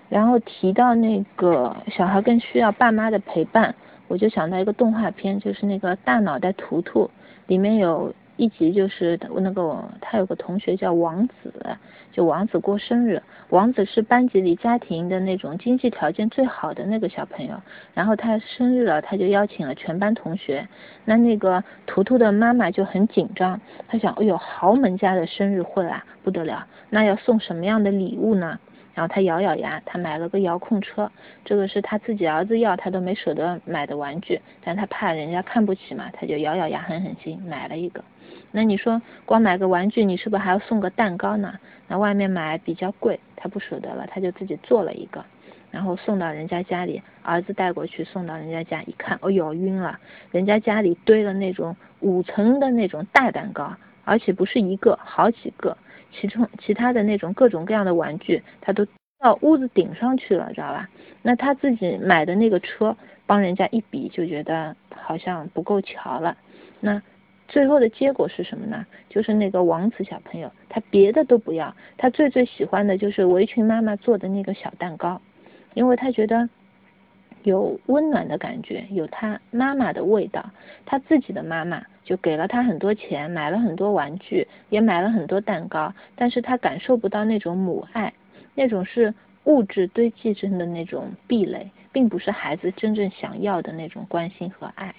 [0.09, 3.75] 然后提到那个小孩更需要爸妈的陪伴。
[4.09, 7.11] 我就想到一个动画片，就是那个大脑袋图图，
[7.47, 11.53] 里面有一集就是那个他有个同学叫王子，
[12.11, 17.61] 就王子过生日，王子是班级里家庭的那种经济条件最好的那个小朋友，
[17.95, 20.67] 然后他生日了，他就邀请了全班同学，
[21.05, 28.59] 那那个图图的妈妈就很紧张，他想，哎呦，豪门家的生日会啊，不得了，那要送什么样的礼物呢？
[28.95, 31.11] 然后他咬咬牙，他买了个遥控车，
[31.45, 38.05] 这个是他自己儿子要他都没舍得买的玩具，但他怕人家看不起嘛，他就咬咬牙狠狠心买了一个。
[38.51, 41.59] 那你说光买个玩具，你是不是还要送个蛋糕呢？
[41.89, 45.25] 那外面买比较贵，他不舍得了，他就自己做了一个，
[45.71, 49.99] 然后送到人家家里，儿子带过去送到人家家一看，哦呦晕了，
[50.31, 53.75] 人家家里堆了那种五层的那种大蛋糕，
[54.05, 55.77] 而且不是一个，好几个。
[56.13, 58.87] 其中其他的那种各种各样的玩具，他都
[59.19, 60.89] 到屋子顶上去了，知道吧？
[61.23, 62.97] 那他自己买的那个车，
[63.27, 66.37] 帮人家一比，就觉得好像不够瞧了。
[66.81, 67.03] 那
[67.49, 68.87] 最后的结果是什么呢？
[69.09, 75.21] 就是那个王子小朋友，他别的都不要，他最最喜欢的就是围裙妈妈做的那个小蛋糕，
[75.75, 76.49] 因为他觉得。
[77.43, 80.51] 有温暖的感觉，有他妈妈的味道，
[80.87, 88.13] 他自己的妈妈就给了他很多钱，买了很多玩具，也买了很多蛋糕，但是他感受不到那种母爱，
[88.55, 89.13] 那种是
[89.45, 94.95] 物质堆积成的那种壁垒，并不是孩子真正想要的那种关心和爱。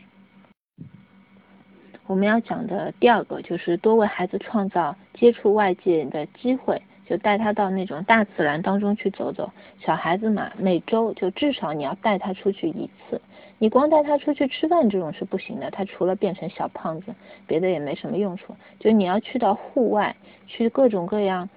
[2.06, 6.82] 我们要讲的第二个就是多为孩子创造接触外界的机会。
[7.05, 13.21] 就带他到那种大自然当中去走走，小孩子嘛，每周就至少你要带他出去一次。
[13.59, 17.13] 你光带他出去吃饭这种是不行的，他除了变成小胖子，
[17.47, 18.55] 别的也没什么用处。
[18.79, 20.15] 就你要去到户外，
[20.47, 21.49] 去各种各样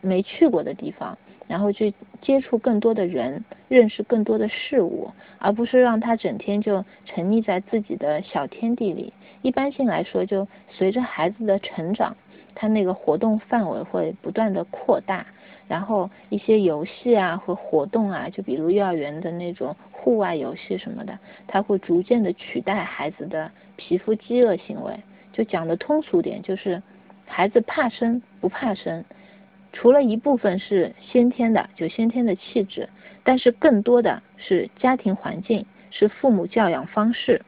[0.00, 1.16] 没去过的地方，
[1.48, 9.12] 然后去接触更多的人，认识更多的事物，而不是让他整天就沉溺在自己的小天地里。
[9.40, 12.16] 一般性来说，就随着孩子的成长。
[12.54, 15.26] 他那个活动范围会不断的扩大，
[15.66, 24.98] 然后一些游戏啊和活动啊，就比如幼儿园的那种户外游戏什么的，它会逐渐的取代孩子的皮肤饥饿行为。
[25.32, 26.80] 就讲的通俗点，就是
[27.26, 29.04] 孩子怕生不怕生，
[29.72, 32.88] 除了一部分是先天的，就先天的气质，
[33.24, 37.42] 但是更多的是家庭环境，是父母教养方式，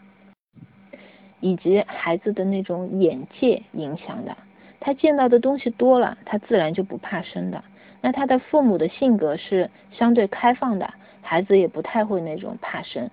[1.39, 4.37] 以及孩子的那种眼界影响的。
[4.87, 7.65] 他见到的东西多了，他自然就不怕生的。
[8.01, 13.11] 那他的父母的性格是相对开放的，孩子也不太会那种怕生。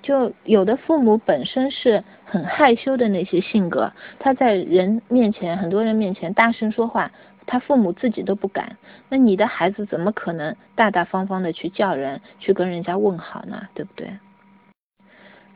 [0.00, 7.10] 就有的父母本身是很害羞的那些性格，他在人面前、很多人面前大声说话，
[7.46, 8.76] 他父母自己都不敢。
[9.08, 13.66] 那你的孩子怎么可能大大方方的去叫人、去跟人家问好呢？
[13.74, 14.08] 对不对？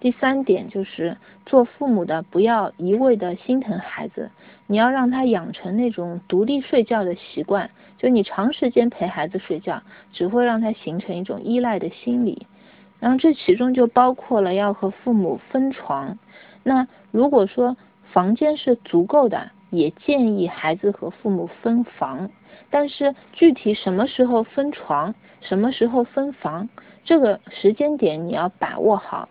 [0.00, 1.16] 第三点就是
[1.46, 4.30] 做父母的不要一味的心疼孩子，
[4.66, 7.70] 你要让他养成那种独立睡觉的习惯。
[7.98, 9.82] 就你长时间陪孩子睡觉，
[10.12, 12.46] 只会让他形成一种依赖的心理。
[13.00, 16.18] 然后这其中就包括了要和父母分床。
[16.62, 17.76] 那如果说
[18.12, 22.30] 房间是足够的，也建议孩子和父母分房。
[22.68, 26.68] 但是具体什么时候分床，什么时候分房，
[27.04, 29.28] 这个时间点你要把握好。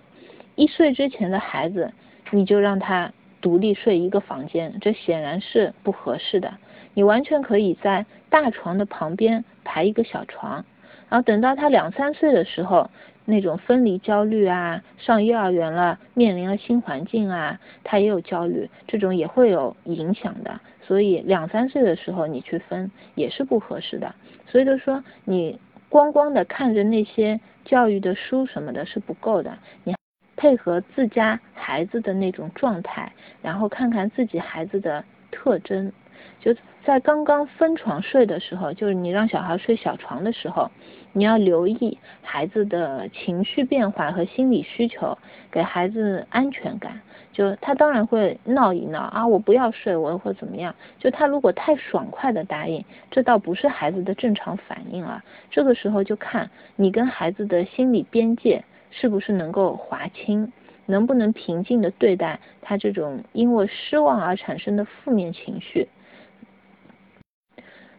[0.56, 1.91] 一岁之前的孩子，
[2.32, 6.53] 你就让他独立睡一个房间，这显然是不合适的。
[6.93, 10.66] 你完全可以在大床的旁边排一个小床，
[11.10, 12.89] 然后等到他两三岁的时候，
[13.26, 20.62] 那种分离焦虑啊，上幼儿园了，面临了新环境啊，他也有焦虑，这种也会有影响的。
[20.82, 24.16] 所以两三岁的时候你去分也是不合适的。
[24.47, 29.93] 所以就说你光光的看着那些教育的书什么的是不够的，你。
[30.36, 33.11] 配合自家孩子的那种状态，
[33.41, 35.91] 然后看看自己孩子的特征，
[36.39, 40.69] 就在刚刚分床睡的时候，就是你让小孩睡小床的时候，
[41.13, 45.17] 你要留意孩子的情绪变化和心理需求，
[45.51, 47.01] 给孩子安全感。
[47.31, 50.73] 就他当然会闹一闹啊，我不要睡，我会怎么样？
[50.99, 55.21] 就他如果太爽快的答应，这倒不是孩子的正常反应了。
[55.49, 58.63] 这个时候就看你跟孩子的心理边界。
[58.98, 60.52] 是不是能够划清？
[60.86, 65.89] 能不能平静的对待他这种因为失望而产生的负面情绪？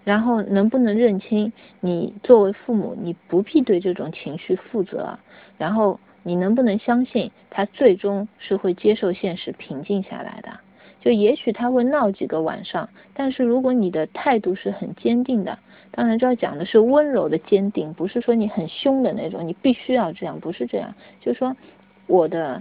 [0.04, 5.18] 然后能不能认清你作为父母，你不必对这种情绪负责？
[5.58, 10.60] 然后你能不能相信他最终是会接受现实，平静下来的？
[11.06, 15.56] 就也许他会闹几个晚上，但是如果你的态度是很坚定的，
[15.92, 21.56] 当然这要讲的是温柔的坚定，不是说你很凶的那种，你必须要这样，不是这样，就是说
[22.08, 22.60] 我的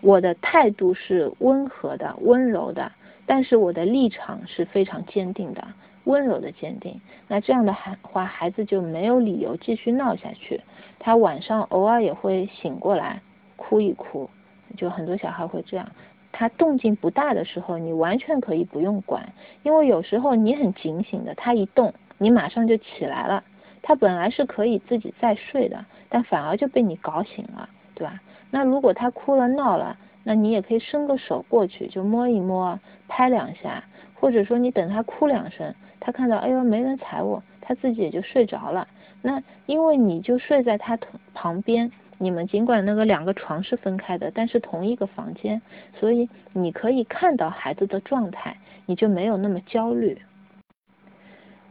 [0.00, 2.90] 我的态度是温和的、温柔的，
[3.26, 5.62] 但是我的立场是非常坚定的、
[6.04, 6.98] 温柔的坚定。
[7.28, 10.62] 那这样的孩话，孩子就没有理由继续闹下去，
[10.98, 13.20] 他晚上偶尔也会醒过来
[13.56, 14.30] 哭一哭。
[14.76, 15.88] 就很多小孩会这样，
[16.32, 23.44] 他动静不大的时候，你完全可以不用管，因为有时候你很警醒的，他一动，你马上就起来了。
[23.82, 28.20] 他本来是可以自己再睡的，但反而就被你搞醒了，对吧？
[28.50, 33.82] 那如果他哭了闹了，那你也可以伸个手过去，就摸一摸，拍两下，
[34.14, 38.86] 或者说你等他哭两声，他看到哎呦没人踩我，他自己也就睡着了。
[39.22, 40.98] 那因为你就睡在他
[41.32, 41.90] 旁边。
[42.22, 45.62] 你们尽管那个两个床是分开的，但是同一个房间，
[45.98, 50.20] 所以你可以看到孩子的状态，你就没有那么焦虑。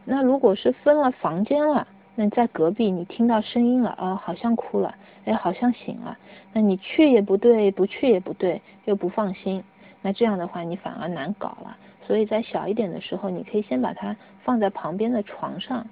[0.06, 4.96] 那如果是分了房间了，那在隔壁你听到声音了，哦，好像哭了，
[5.26, 6.18] 哎，好像醒了，
[6.52, 9.64] 那你去也不对，不去也不对，又不放心，
[10.02, 11.78] 那这样的话你反而难搞了。
[12.08, 15.86] 所以在小一点的时候，你可以先把它放在旁边的床上。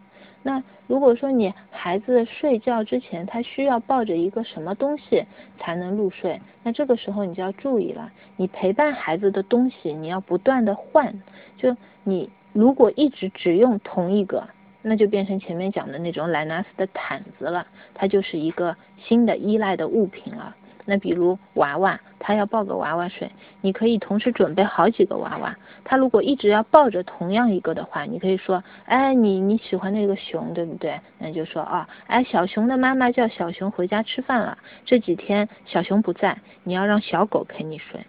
[0.43, 5.25] 那如果说你孩子睡觉之前，他需要抱着一个什么东西
[5.59, 8.11] 才能入睡，那这个时候你就要注意了。
[8.37, 11.21] 你陪伴孩子的东西，你要不断的换。
[11.57, 14.47] 就你如果一直只用同一个，
[14.81, 20.55] 那就变成前面讲的那种莱纳斯的毯子了，它就是一个新的依赖的物品了。
[20.89, 23.29] 那比如娃娃，他要抱个娃娃睡，
[23.59, 25.53] 你可以同时准备好几个娃娃。
[25.83, 30.97] 他如果一直要抱着同样一个的话，你可以说，哎，你你喜欢那个熊，对不对？
[31.17, 37.99] 那就说啊，哎，小熊的妈妈叫小熊回家吃饭了，这几天小熊不在，你要让小狗陪你睡。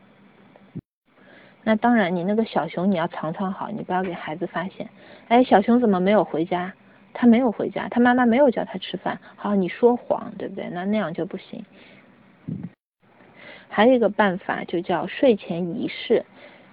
[1.65, 4.89] 那当然，你那个小熊你要藏藏好，你不要给孩子发现。
[5.27, 6.73] 哎，小熊怎么没有回家？
[7.13, 9.19] 他没有回家，他妈妈没有叫他吃饭。
[9.35, 10.69] 好，你说谎，对不对？
[10.71, 11.65] 那那样就不行。
[13.69, 16.25] 还有一个办法就叫睡前仪式，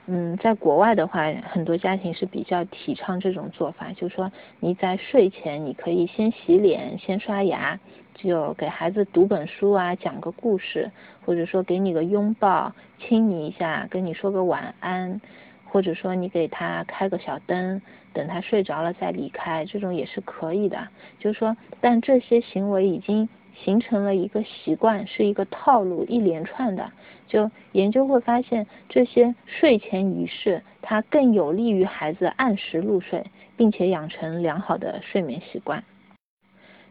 [0.08, 7.80] 嗯，在国外的话，很多家庭是比较提倡这种做法，就是说你在睡前你可以先洗脸，先刷牙，
[8.16, 10.90] 就给孩子读本书啊，讲个故事，
[11.26, 15.22] 或者说给你个拥抱，亲你一下，跟你说个晚安，
[15.66, 17.82] 或者说你给他开个小灯，
[18.14, 20.88] 等他睡着了再离开，这种也是可以的。
[21.20, 23.30] 就是说，但这些行为已经。
[23.64, 26.92] 形成了一个习惯，是一个套路，一连串的。
[27.28, 33.26] 就研究会发现，这些睡前仪式它更有利于孩子按时入睡，
[33.58, 35.84] 并且养成良好的睡眠习惯。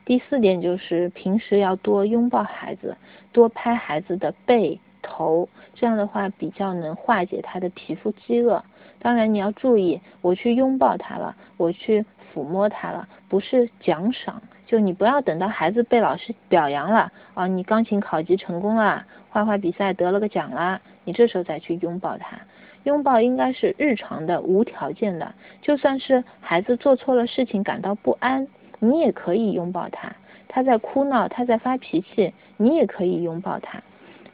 [0.05, 2.97] 第四点就是平时要多拥抱孩子，
[3.33, 4.81] 多拍孩子的背。
[5.07, 8.65] 头这样的话比较能化解他的皮肤饥饿。
[9.01, 14.43] 当然你要注意，我去拥抱他了，我去抚摸他了，不是奖赏。
[14.66, 22.39] 就你不要等到孩子被老师表扬了啊，你钢琴考级成功了，画画比赛得了个奖啦，你这时候再去拥抱他。
[22.85, 25.35] 拥抱应该是日常的、无条件的。
[25.62, 28.47] 就算是孩子做错了事情感到不安，
[28.78, 30.12] 你也可以拥抱他。
[30.49, 33.82] 他在哭闹，他在发脾气，你也可以拥抱他。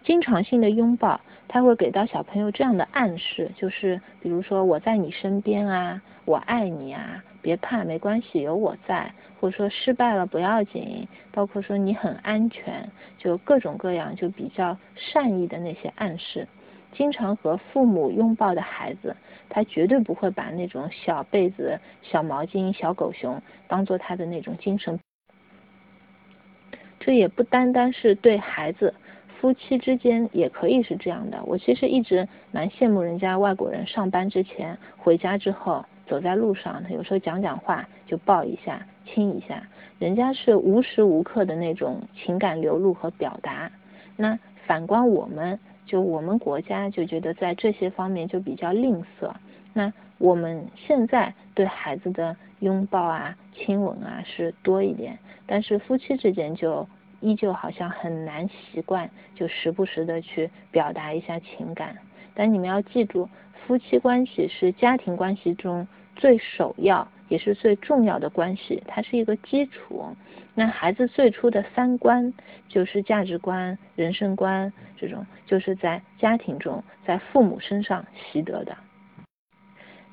[0.02, 16.46] 经常性的拥抱，他会给到小朋友这样的暗示，就是比如说我在你身边啊，我爱你啊，别怕，没关系，有我在，或者说失败了不要紧，包括说你很安全，就各种各样就比较善意的那些暗示。
[16.92, 19.16] 经常和父母拥抱的孩子，
[19.48, 24.98] 他绝对不会把那种小被子、小毛巾、小狗熊当做他的那种精神。
[26.98, 28.94] 这也不单单是对孩子。
[29.40, 31.42] 夫妻之间也可以是这样的。
[31.46, 39.62] 我其实一直蛮羡慕人家外国人上班之前回家之后走在路上，他有时候讲讲话就抱一下亲一下，
[40.00, 43.70] 人家是无时无刻的那种情感流露和表达。
[44.16, 44.36] 那
[44.66, 49.30] 反观我们，就我们国家就觉得在这些方面就比较吝啬。
[49.72, 56.88] 那我们现在对孩子的拥抱啊、亲吻啊是多一点，但是夫妻之间就。
[57.22, 61.94] 依旧好像很难习惯，就时不时的去表达一下情感。
[62.32, 65.86] 但你们要记住，夫妻关系是家庭关系中
[66.20, 70.14] 最首要也是最重要的关系，它是一个基础。
[70.54, 72.34] 那孩子最初的三观，
[72.68, 78.76] 就是价值观、人生观这种，就是在家庭中，在父母身上习得的。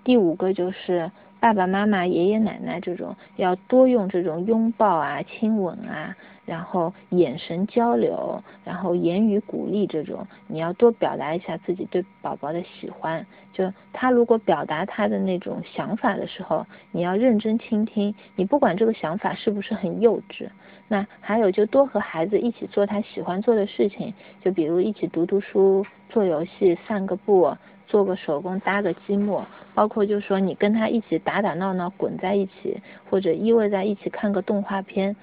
[0.05, 6.15] 第五个就是爸爸妈妈、爷爷奶奶这种，要多用这种拥抱啊、亲吻啊。
[6.45, 13.25] 然后眼神交流，然后言语鼓励这种，你要多表达一下自己对宝宝的喜欢。
[13.51, 18.15] 就他如果表达他的那种想法的时候，你要认真倾听。
[18.37, 20.47] 你不管这个想法是不是很幼稚，
[20.87, 27.57] 那还有就多和孩子一起做他喜欢做的事情，就比如一起读读书、做游戏、散个步、
[27.87, 32.79] 做个手工、搭个积木，包括就说你跟他一起打打闹闹、滚在一起，
[33.09, 35.15] 或者依偎在一起看个动画片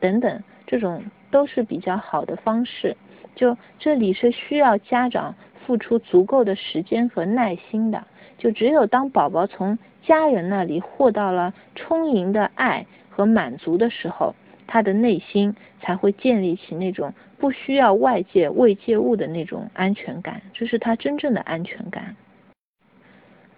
[0.00, 0.42] 等等。
[0.66, 2.96] 这种都是比较好的方式，
[3.34, 5.34] 就这里是需要家长
[5.66, 8.02] 付出足够的时间和耐心的。
[8.38, 14.34] 就只有当宝宝从家人那里获到了充盈的爱和满足的时候，
[14.66, 17.12] 他的内心才会建立起那种
[17.44, 22.16] 不需要外界慰藉物的那种安全感，这是他真正的安全感。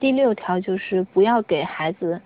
[0.01, 2.21] 第六条就是不要给孩子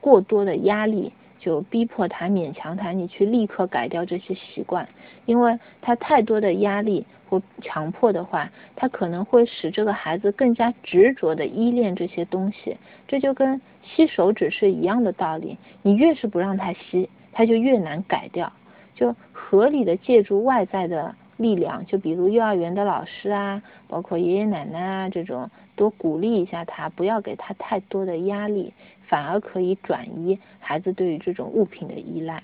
[0.00, 1.12] 过多的压力。
[1.38, 4.88] 就逼迫他、勉强他，你去立刻改掉这些习惯，
[5.26, 12.78] 因为他太多的压力或强迫的话，他可能会使这个孩子更加执着的依恋这些东西。
[13.06, 18.50] 这就跟吸手指是一样的道理，你越是不让他吸，他就越难改掉。
[18.96, 28.72] 就合理的借助外在的力量，就比如幼儿园的老师啊，包括爷爷奶奶啊这种，多鼓励一下他，不要给他太多的压力。
[29.08, 32.42] 反而可以转移孩子对于这种物品的依赖。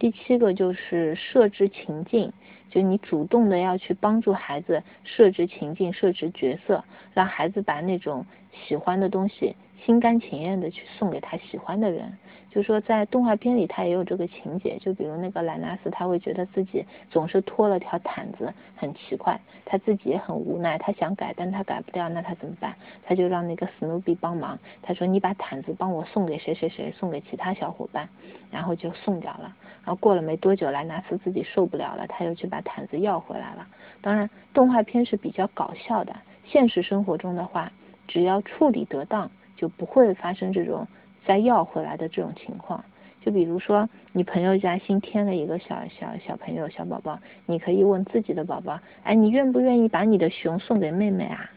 [0.00, 2.32] 第七个就是设置情境，
[2.70, 6.82] 就你主动的要去帮助孩子设置情境、设置角色，
[7.14, 9.54] 让孩子把那种喜欢的东西
[9.86, 12.18] 心甘情愿的去送给他喜欢的人。
[12.50, 22.74] 就说在动画片里，他也有这个情节，就比如那个莱纳斯，他会觉得自己总是拖了条毯子，很奇怪，他自己也很无奈，他想改，但他改不掉，那他怎么办？
[23.04, 28.08] 他就让那个史努比帮忙，他说你把毯子帮我送给谁谁谁，送给其他小伙伴，
[28.50, 29.54] 然后就送掉了。
[29.84, 33.66] 然后过了没多久，莱纳斯自己受不了了，他又去把毯子要回来了。
[34.00, 37.70] 当然，动画片是比较搞笑的，现实生活中的话，
[38.08, 40.86] 只要处理得当，就不会发生这种。
[41.26, 42.84] 再要回来的这种情况，
[43.20, 51.50] 就比如说你朋友家新添了一个小小小朋友小宝宝，你可以问自己的宝宝，哎，你愿不愿意把你的熊送给妹妹啊？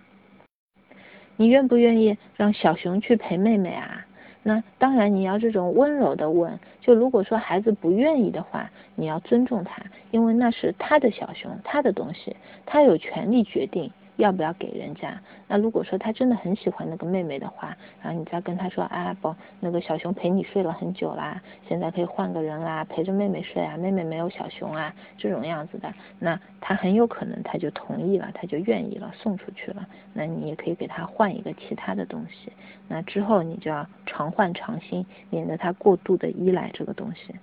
[1.37, 4.07] 你愿不愿意让小熊去陪妹妹啊？
[4.41, 12.35] 那当然你要这种温柔的问，就如果说孩子不愿意的话，你要尊重他，因为那是他的小熊，他的东西，
[12.65, 15.17] 他有权利决定要不要给人家。
[15.47, 29.87] 那如果说他真的很喜欢那个妹妹的话，然后你再跟他说啊，宝，那个小熊陪你睡了很久啦，现在可以换个人啦，陪着妹妹睡啊，妹妹没有小熊啊，这种样子的，那他很有可能他就同意了，他就愿意了，送出去了。
[30.13, 32.51] 那你也可以给他换一个其他的东西。
[32.89, 37.33] 那之后你就要常换常新，免得他过度的依赖这个东西。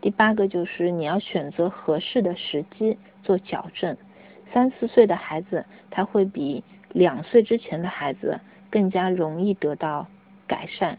[0.00, 3.96] 第八个就是你要选择合适的时机做矫正。
[4.56, 8.40] 三四岁的孩子他会比两岁之前的孩子
[8.70, 10.06] 更加容易得到
[10.46, 10.96] 改善，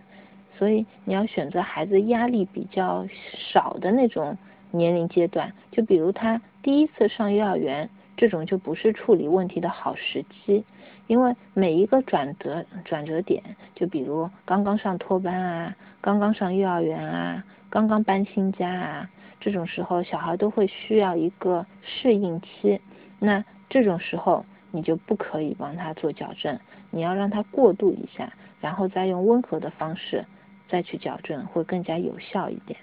[0.56, 3.08] 所以你要选择孩子压力比较
[3.52, 4.38] 少的那种
[4.70, 5.52] 年龄阶段。
[5.72, 10.64] 就比如他第一次上幼儿园，这种就不是处理问题的好时机，
[11.08, 13.42] 因为每一个转折转折点，
[13.74, 17.44] 就比如刚刚上托班啊，刚刚上幼儿园啊。
[17.72, 22.80] 刚刚搬新家啊，这种时候小孩都会需要一个适应期，
[23.20, 26.60] 那这种时候你就不可以帮他做矫正，
[26.92, 30.26] 你要让他过渡一下，然后再用温和的方式
[30.68, 32.80] 再去矫正，会更加有效一点。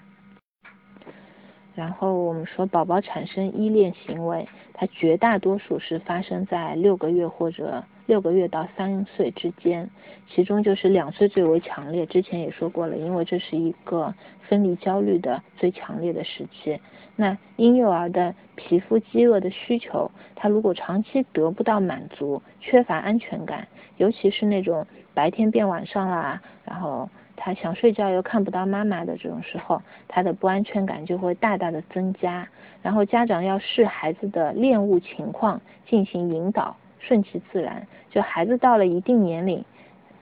[1.73, 9.89] 然后我们说，宝宝产生依恋行为，它绝大多数是发生在六个月或者六个月到三岁之间，
[10.29, 12.05] 其中就是两岁最为强烈。
[12.05, 14.13] 之前也说过了，因为这是一个
[14.47, 16.79] 分离焦虑的最强烈的时期。
[17.15, 27.09] 那婴幼儿的皮肤饥饿的需求，他如果长期得不到满足，缺乏安全感，尤其是那种白天变晚上啦，然后。
[27.37, 32.47] 他想睡觉又看不到妈妈的这种时候，他的不安全感就会大大的增加。
[32.81, 37.87] 然后家长要视孩子的恋物情况进行引导，顺其自然。
[38.09, 39.63] 就孩子到了一定年龄，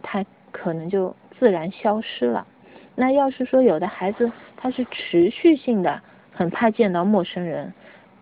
[0.02, 2.48] 他可能就自然消失了。
[2.96, 7.74] 那要是说有的孩子他是持续性的很怕见到陌生人，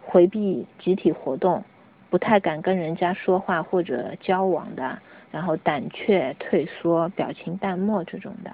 [0.01, 1.64] 回避集体活动，
[2.09, 4.99] 不太敢跟人家说话或者交往的，
[5.32, 8.51] 然后胆怯退缩、表情淡漠这种的。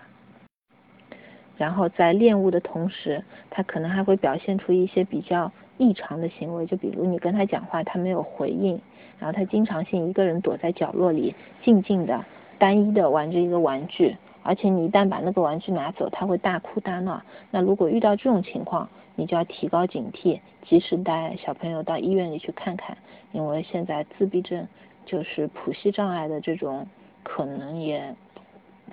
[1.57, 8.79] 然后在恋物的同时，他可能还会表现出一些比较异常的行为，就比如你跟他讲话，他没有回应，
[9.19, 12.25] 然后他经常性一个人躲在角落里，静静的、
[12.57, 17.21] 单一的玩着一个玩具，而且你一旦把那个玩具拿走，他会大哭大闹。
[17.51, 22.97] 那如果遇到这种情况，你就要提高警惕，及时带小朋友到医院里去看看，
[23.31, 24.67] 因为现在自闭症
[25.05, 26.87] 就是谱系障碍的这种
[27.23, 28.15] 可能也。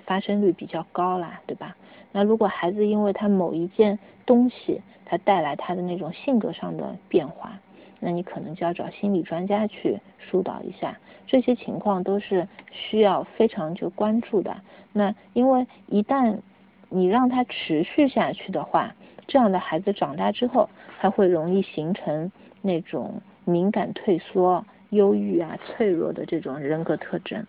[0.05, 1.75] 发生率比较高啦，对吧？
[2.11, 7.53] 那如果孩子因为他某一件东西，他带来他的那种性格上的变化，
[8.05, 10.95] 那你可能就要找心理专家去疏导一下。
[11.25, 14.55] 这些情况都是需要非常就关注的。
[14.93, 16.37] 那因为一旦
[16.89, 18.93] 你让他持续下去的话，
[19.25, 22.31] 这样的孩子长大之后，他会容易形成
[22.61, 27.43] 那种敏感、退缩、忧郁啊、脆弱的这种人格特征。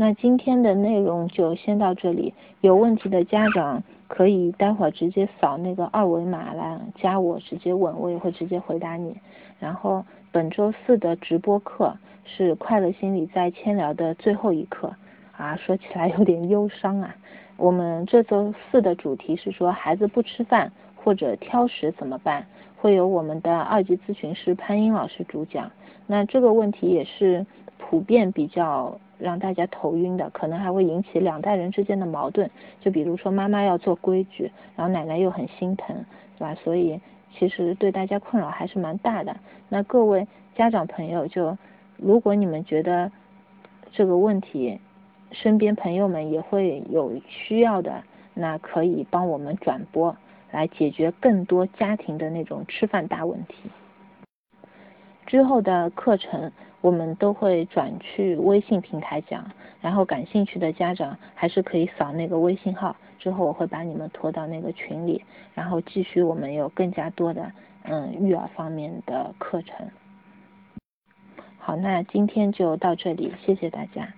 [0.00, 9.16] 那今天的内容就先到这里，有问题的家长可以待会儿直接扫那个二维码来加我，直接问，我也会直接回答你。
[9.58, 14.94] 然后本周四的直播课是快乐心理在千聊的最后一课
[15.36, 17.16] 啊，说起来有点忧伤啊。
[17.56, 22.46] 我们这周四的主题是说孩子不吃饭或者挑食怎么办，
[22.76, 25.68] 会有我们的二级咨询师潘英老师主讲。
[26.06, 27.44] 那这个问题也是
[27.78, 29.00] 普遍比较。
[29.20, 32.48] 让大家头晕的，可能还会引起两代人之间的矛盾。
[32.80, 36.04] 就比如说妈妈要做规矩，然后奶奶又很心疼，
[36.36, 36.54] 对吧？
[36.54, 37.00] 所以
[37.32, 39.36] 其实对大家困扰还是蛮大的。
[39.68, 41.58] 那各位家长朋友，就
[41.96, 43.10] 如果你们觉得
[43.90, 44.78] 这个问题，
[45.32, 48.04] 身边朋友们也会有需要的，
[48.34, 50.16] 那可以帮我们转播，
[50.52, 53.68] 来解决更多家庭的那种吃饭大问题。
[55.26, 56.52] 之后的课程。
[56.80, 59.50] 我们都会转去微信平台讲，
[59.80, 65.24] 然后感兴趣的家长还是可以扫那个微信号，之后我会把你们拖到那个群里，
[65.54, 67.50] 然后继续我们有更加多的
[67.82, 69.88] 嗯育儿方面的课程。
[71.58, 74.08] 好，那今天就到这里，谢谢大家。